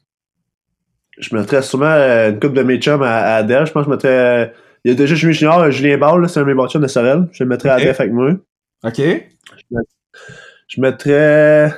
[1.21, 3.67] je mettrais sûrement euh, une coupe de mes chums à, à Adèle.
[3.67, 4.09] Je pense que je mettrais.
[4.09, 4.47] euh,
[4.85, 6.83] il y a déjà Julien Junior, euh, Julien Ball, c'est un de mes bons chums
[6.83, 7.29] de Sorel.
[7.33, 7.75] Je le mettrais à.
[7.75, 8.31] Adèle avec moi.
[8.85, 9.01] OK.
[10.69, 11.73] Je mettrais.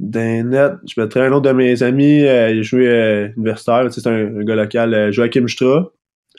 [0.00, 4.04] D'un net, je mettrais un autre de mes amis, euh, il joué euh, universitaire, c'est
[4.08, 5.90] un, un gars local, euh, Joachim Stra.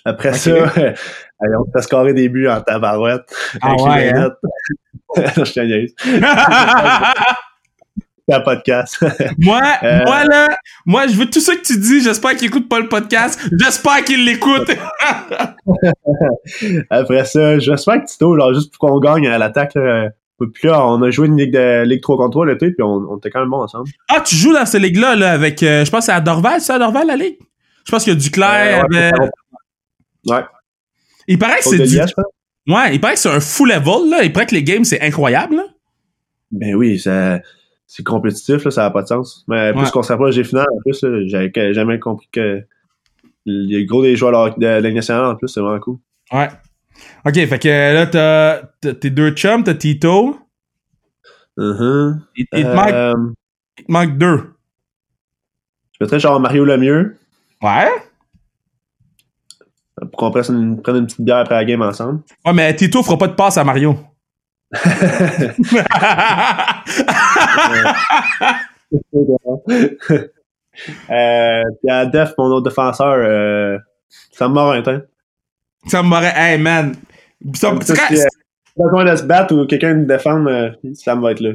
[0.04, 0.36] Après Ok.
[0.36, 3.22] ça, allez, on se fait scorer des buts en tabarouette.
[3.62, 4.32] Ah avec ouais, hein?
[5.38, 5.44] je
[8.32, 8.98] un podcast.
[9.40, 10.04] moi, Euh.
[10.06, 12.88] moi là, moi je veux tout ce que tu dis, j'espère qu'il écoute pas le
[12.88, 14.70] podcast, j'espère qu'il l'écoute.
[16.90, 21.02] Après ça, j'espère que Tito, là, juste pour qu'on gagne à l'attaque, puis là, on
[21.02, 23.40] a joué une ligue de Ligue 3 contre 3 l'été, puis on, on était quand
[23.40, 23.90] même bons ensemble.
[24.10, 26.60] ah, tu joues dans cette ligue-là, là, avec, euh, je pense que c'est à Dorval,
[26.62, 27.38] c'est à Dorval, la ligue?
[27.86, 29.12] Je pense qu'il y a Duclair, Euh,
[30.28, 30.42] ouais,
[31.28, 32.00] il paraît que c'est du...
[32.68, 35.02] Ouais, il paraît que c'est un full level, là, il paraît que les games, c'est
[35.02, 35.64] incroyable, là.
[36.52, 37.40] Ben oui, ça,
[37.88, 39.44] c'est compétitif, là, ça n'a pas de sens.
[39.48, 39.92] Mais plus Ouais.
[39.92, 42.62] qu'on s'approche des finales, en plus, j'avais jamais compris que
[43.46, 45.98] les gros des joueurs de la Ligue nationale, en plus, c'est vraiment cool.
[46.32, 46.48] Ouais.
[47.26, 50.38] OK, fait que là, t'as tes deux chums, t'as Tito.
[51.58, 52.22] Mhm.
[52.36, 53.14] Il, il te manque, Euh,
[53.80, 54.54] il te manque deux.
[55.94, 57.18] je mettrais genre Mario Lemieux,
[57.62, 57.90] Ouais.
[59.98, 62.22] pour qu'on prenne une, prenne une petite bière après la game ensemble.
[62.46, 63.96] Ouais, mais Tito fera pas de passe à Mario.
[71.10, 73.78] Euh, puis à Def, mon autre défenseur, euh,
[74.32, 75.02] Sam Morintin.
[75.88, 76.34] ça m'aurait...
[76.36, 76.96] Hey, man.
[77.56, 78.26] Ça, Ça, c'est- si, euh,
[78.78, 81.52] besoin de se battre ou quelqu'un de défendre, euh, Sam va être là.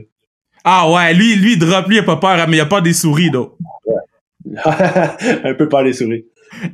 [0.65, 2.67] Ah ouais, lui, lui, il drop, lui, il a pas peur, hein, mais il a
[2.67, 3.55] pas des souris, donc.
[4.65, 6.25] un peu par les souris.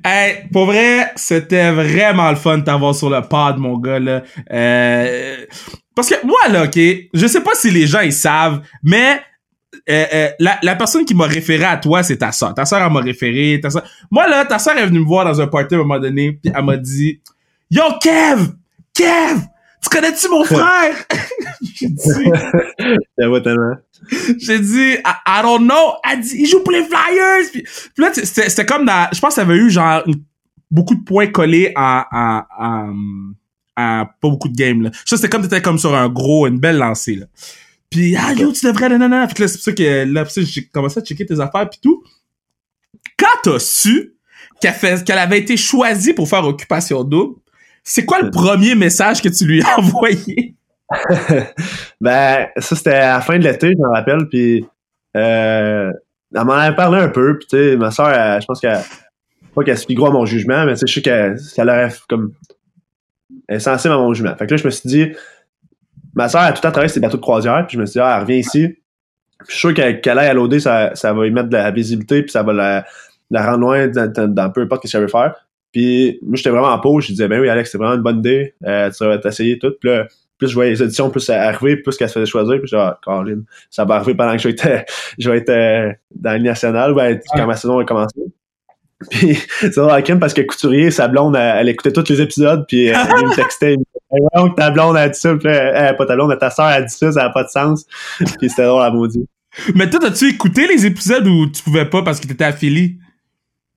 [0.04, 4.22] Hey, pour vrai, c'était vraiment le fun de t'avoir sur le pod, mon gars, là.
[4.52, 5.36] Euh,
[5.94, 6.78] parce que moi, là, OK,
[7.12, 9.20] je sais pas si les gens, ils savent, mais
[9.90, 12.54] euh, euh, la, la personne qui m'a référé à toi, c'est ta soeur.
[12.54, 13.60] Ta soeur, elle m'a référé.
[13.60, 15.80] Ta sœur- Moi, là, ta soeur est venue me voir dans un party à un
[15.82, 17.20] moment donné, puis elle m'a dit
[17.70, 18.52] «Yo, Kev!
[18.94, 19.38] Kev!
[19.84, 20.96] Tu connais-tu mon frère?
[21.62, 22.30] j'ai dit,
[23.18, 23.76] tellement.
[24.38, 25.92] j'ai dit, I, I don't know.
[26.10, 27.50] Elle dit, il joue pour les Flyers.
[27.52, 30.22] Puis, puis là, c'était comme dans, je pense que ça avait eu genre une
[30.70, 32.94] beaucoup de points collés en, en, en,
[33.76, 34.90] en pas beaucoup de games, là.
[35.04, 37.26] Ça, c'était comme t'étais comme sur un gros, une belle lancée, là.
[37.90, 38.88] Puis, ah, yo, tu devrais.
[38.88, 41.78] Fait que là, c'est pour ça que, là, j'ai commencé à checker tes affaires pis
[41.80, 42.02] tout.
[43.16, 44.14] Quand t'as su
[44.60, 47.38] qu'elle avait été choisie pour faire Occupation Double,
[47.84, 50.56] c'est quoi le premier message que tu lui as envoyé?
[52.00, 54.64] ben, ça, c'était à la fin de l'été, je me rappelle, puis
[55.16, 55.92] euh,
[56.34, 58.80] elle m'en avait parlé un peu, puis tu sais, ma soeur, je pense qu'elle,
[59.54, 62.32] pas qu'elle se à mon jugement, mais tu sais, je sais qu'elle, aurait, comme,
[63.48, 64.34] elle est sensible à mon jugement.
[64.36, 65.12] Fait que là, je me suis dit,
[66.14, 67.94] ma soeur a tout le temps travaillé sur bateaux de croisière, puis je me suis
[67.94, 68.76] dit, ah, elle revient ici.
[69.46, 72.22] Je suis sûr qu'elle, aille à l'OD, ça, ça va y mettre de la visibilité,
[72.22, 72.84] puis ça va la,
[73.30, 75.34] la rendre loin dans, dans peu importe ce qu'elle veut faire.
[75.74, 77.04] Puis moi, j'étais vraiment en pause.
[77.04, 78.54] Je disais, ben oui, Alex, c'est vraiment une bonne idée.
[78.64, 79.72] Euh, tu vas t'essayer tout.
[79.80, 80.06] Puis là,
[80.38, 82.60] plus je voyais les éditions, plus ça arrivait, plus qu'elle se faisait choisir.
[82.60, 84.84] Puis genre, Caroline, ça va arriver pendant que je vais être,
[85.18, 88.20] je vais être euh, dans le national, ben, quand ma saison va commencer.
[89.10, 92.90] Puis c'est drôle parce que Couturier, sa blonde, elle, elle écoutait tous les épisodes, puis
[92.90, 93.72] euh, elle me textait.
[93.72, 96.50] Elle me disait, ta blonde a dit ça, puis euh, pas ta blonde, mais ta
[96.50, 97.84] soeur a dit ça, ça n'a pas de sens.
[98.38, 99.26] Puis c'était drôle à maudit.
[99.74, 102.96] Mais toi, as-tu écouté les épisodes où tu pouvais pas parce que t'étais affilié?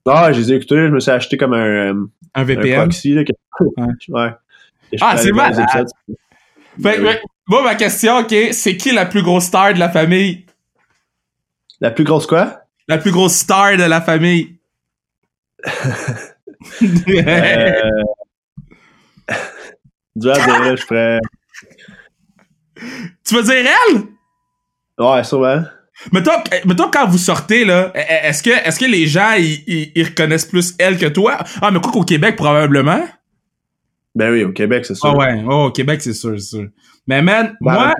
[0.06, 2.80] Ah, je les ai écoutés, je me suis acheté comme un, euh, Un VPN?
[2.80, 3.14] un proxy.
[3.14, 3.32] Là, que-
[4.08, 4.30] Ouais.
[5.00, 5.88] Ah, c'est épisodes.
[6.82, 10.46] Fait, Ben bon, ma question, ok, c'est qui la plus grosse star de la famille?
[11.80, 12.62] La plus grosse quoi?
[12.88, 14.56] La plus grosse star de la famille?
[15.66, 15.70] Euh...
[20.20, 21.18] Je ferais...
[23.24, 23.54] tu veux dire
[23.88, 24.02] elle?
[24.98, 25.62] Ouais, sûrement.
[26.12, 26.30] Mettons,
[26.66, 30.44] mettons quand vous sortez, là, e- e- est-ce que, est-ce que les gens, ils, reconnaissent
[30.46, 31.38] plus elle que toi?
[31.60, 33.04] Ah, mais quoi qu'au Québec, probablement?
[34.14, 35.10] Ben oui, au Québec, c'est sûr.
[35.10, 36.68] Ah ouais, oh, au Québec, c'est sûr, c'est sûr.
[37.06, 37.94] Mais man, Ben, moi...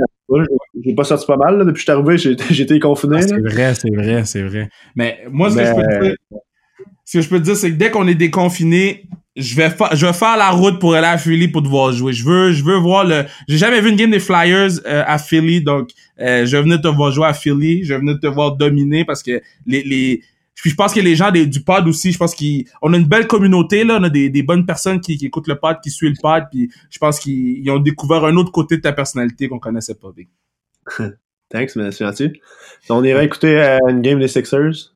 [0.85, 3.17] j'ai- pas sorti pas mal, là, depuis que je suis arrivé, j'ai été confiné.
[3.19, 4.69] Ah, c'est vrai, c'est vrai, c'est vrai.
[4.95, 6.15] Mais moi, ce que je peux te dire,
[7.05, 9.07] ce que je peux te dire, c'est que dès qu'on est déconfiné,
[9.39, 12.13] je vais faire, je vais faire la route pour aller à Philly pour devoir jouer.
[12.13, 15.19] Je veux, je veux voir le, j'ai jamais vu une game des Flyers euh, à
[15.19, 18.27] Philly, donc euh, je vais venir te voir jouer à Philly, je vais venir te
[18.27, 20.23] voir dominer parce que les, les,
[20.55, 23.07] puis je pense que les gens des- du pod aussi, je pense qu'on a une
[23.07, 25.91] belle communauté là, on a des, des bonnes personnes qui, qui écoutent le pod, qui
[25.91, 28.93] suivent le pod, puis je pense qu'ils ils ont découvert un autre côté de ta
[28.93, 30.09] personnalité qu'on connaissait pas.
[30.15, 30.29] Big.
[31.51, 32.33] Thanks, gentil.
[32.91, 34.93] On irait écouter euh, une game des Sixers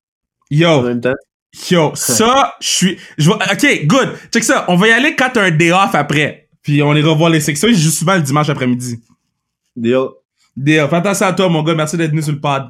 [0.52, 1.14] en Yo, même temps.
[1.70, 2.98] Yo, ça, je suis.
[3.18, 4.08] Je vais- ok, good.
[4.32, 4.64] Check ça.
[4.68, 6.48] On va y aller quand t'as un day off après.
[6.62, 7.68] Puis on ira voir les sections.
[7.68, 9.00] Je joue souvent le dimanche après-midi.
[9.76, 9.96] Deal.
[9.96, 10.14] Off.
[10.56, 11.74] Fais attention à toi, mon gars.
[11.74, 12.64] Merci d'être venu sur le pod.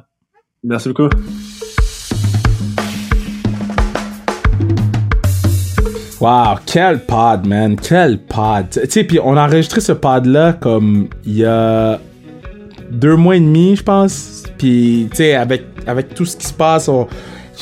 [0.63, 1.09] Merci beaucoup.
[6.19, 7.75] Wow, quel pod, man.
[7.77, 8.69] Quel pod.
[8.71, 11.99] Tu sais, puis on a enregistré ce pod-là comme il y a
[12.91, 14.43] deux mois et demi, je pense.
[14.57, 17.07] Puis, tu sais, avec, avec tout ce qui se passe, on-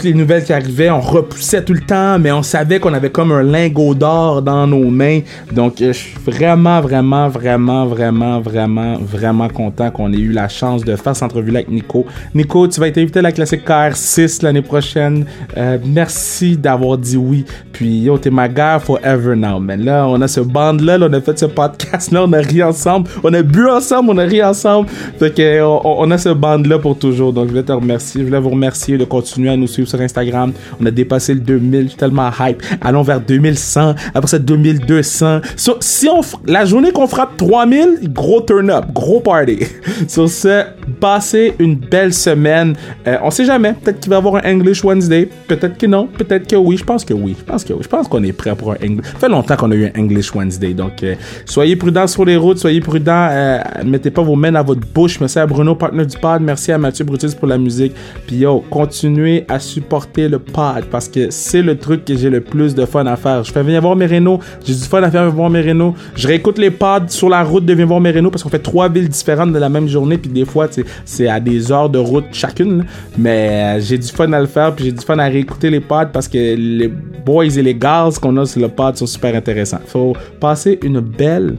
[0.04, 3.32] les nouvelles qui arrivaient, on repoussait tout le temps, mais on savait qu'on avait comme
[3.32, 5.22] un lingot d'or dans nos mains.
[5.52, 10.48] Donc, euh, je suis vraiment, vraiment, vraiment, vraiment, vraiment, vraiment content qu'on ait eu la
[10.48, 12.06] chance de faire cette entrevue-là avec Nico.
[12.34, 15.26] Nico, tu vas être invité à la classique KR6 l'année prochaine.
[15.58, 17.46] Euh, merci d'avoir dit oui.
[17.72, 19.84] Puis, yo, t'es ma guy forever now, man.
[19.84, 23.10] Là, on a ce band-là, là, on a fait ce podcast-là, on a ri ensemble,
[23.24, 24.90] on a bu ensemble, on a ri ensemble.
[25.20, 27.34] Fait que, on, on a ce band-là pour toujours.
[27.34, 28.22] Donc, je voulais te remercier.
[28.22, 30.54] Je voulais vous remercier de continuer à nous suivre sur Instagram.
[30.80, 31.84] On a dépassé le 2000.
[31.84, 32.62] Je suis tellement hype.
[32.82, 33.96] Allons vers 2100.
[34.14, 35.42] Après ça, 2200.
[35.56, 39.60] So, si on, la journée qu'on frappe 3000, gros turn up, gros party.
[40.08, 40.64] Sur ce,
[41.00, 42.76] passez une belle semaine.
[43.08, 43.74] Euh, on sait jamais.
[43.74, 45.30] Peut-être qu'il va y avoir un English Wednesday.
[45.48, 46.08] Peut-être que non.
[46.08, 46.78] Peut-être que oui.
[46.78, 47.36] Je pense que oui.
[47.38, 47.80] Je pense que oui.
[47.84, 49.06] Je pense qu'on est prêt pour un English.
[49.14, 50.74] Ça fait longtemps qu'on a eu un English Wednesday.
[50.74, 51.16] Donc, euh,
[51.46, 52.58] soyez prudents sur les routes.
[52.58, 53.30] Soyez prudents.
[53.32, 55.20] Euh, mettez pas vos mains à votre bouche.
[55.20, 56.42] Merci à Bruno, partenaire du pod.
[56.42, 57.94] Merci à Mathieu Brutus pour la musique.
[58.28, 62.42] Puis yo, continuez à supporter le pod parce que c'est le truc que j'ai le
[62.42, 63.44] plus de fun à faire.
[63.44, 64.40] Je fais venir voir mes rénaux.
[64.66, 65.96] J'ai du fun à faire venir voir mes rénaux.
[66.16, 68.60] Je réécoute les pods sur la route de venir voir mes rénaux parce qu'on fait
[68.60, 70.18] trois villes différentes de la même journée.
[70.18, 70.68] Puis des fois,
[71.06, 72.86] c'est à des heures de route chacune.
[73.18, 74.76] Mais euh, j'ai du fun à le faire.
[74.76, 76.92] Puis j'ai du fun à réécouter les pods parce que les
[77.26, 79.82] boys et les girls qu'on a sur le pod sont super intéressants.
[79.86, 81.56] Faut passer une belle,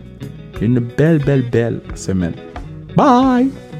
[0.60, 2.34] une belle, belle, belle semaine.
[2.96, 3.71] Bye!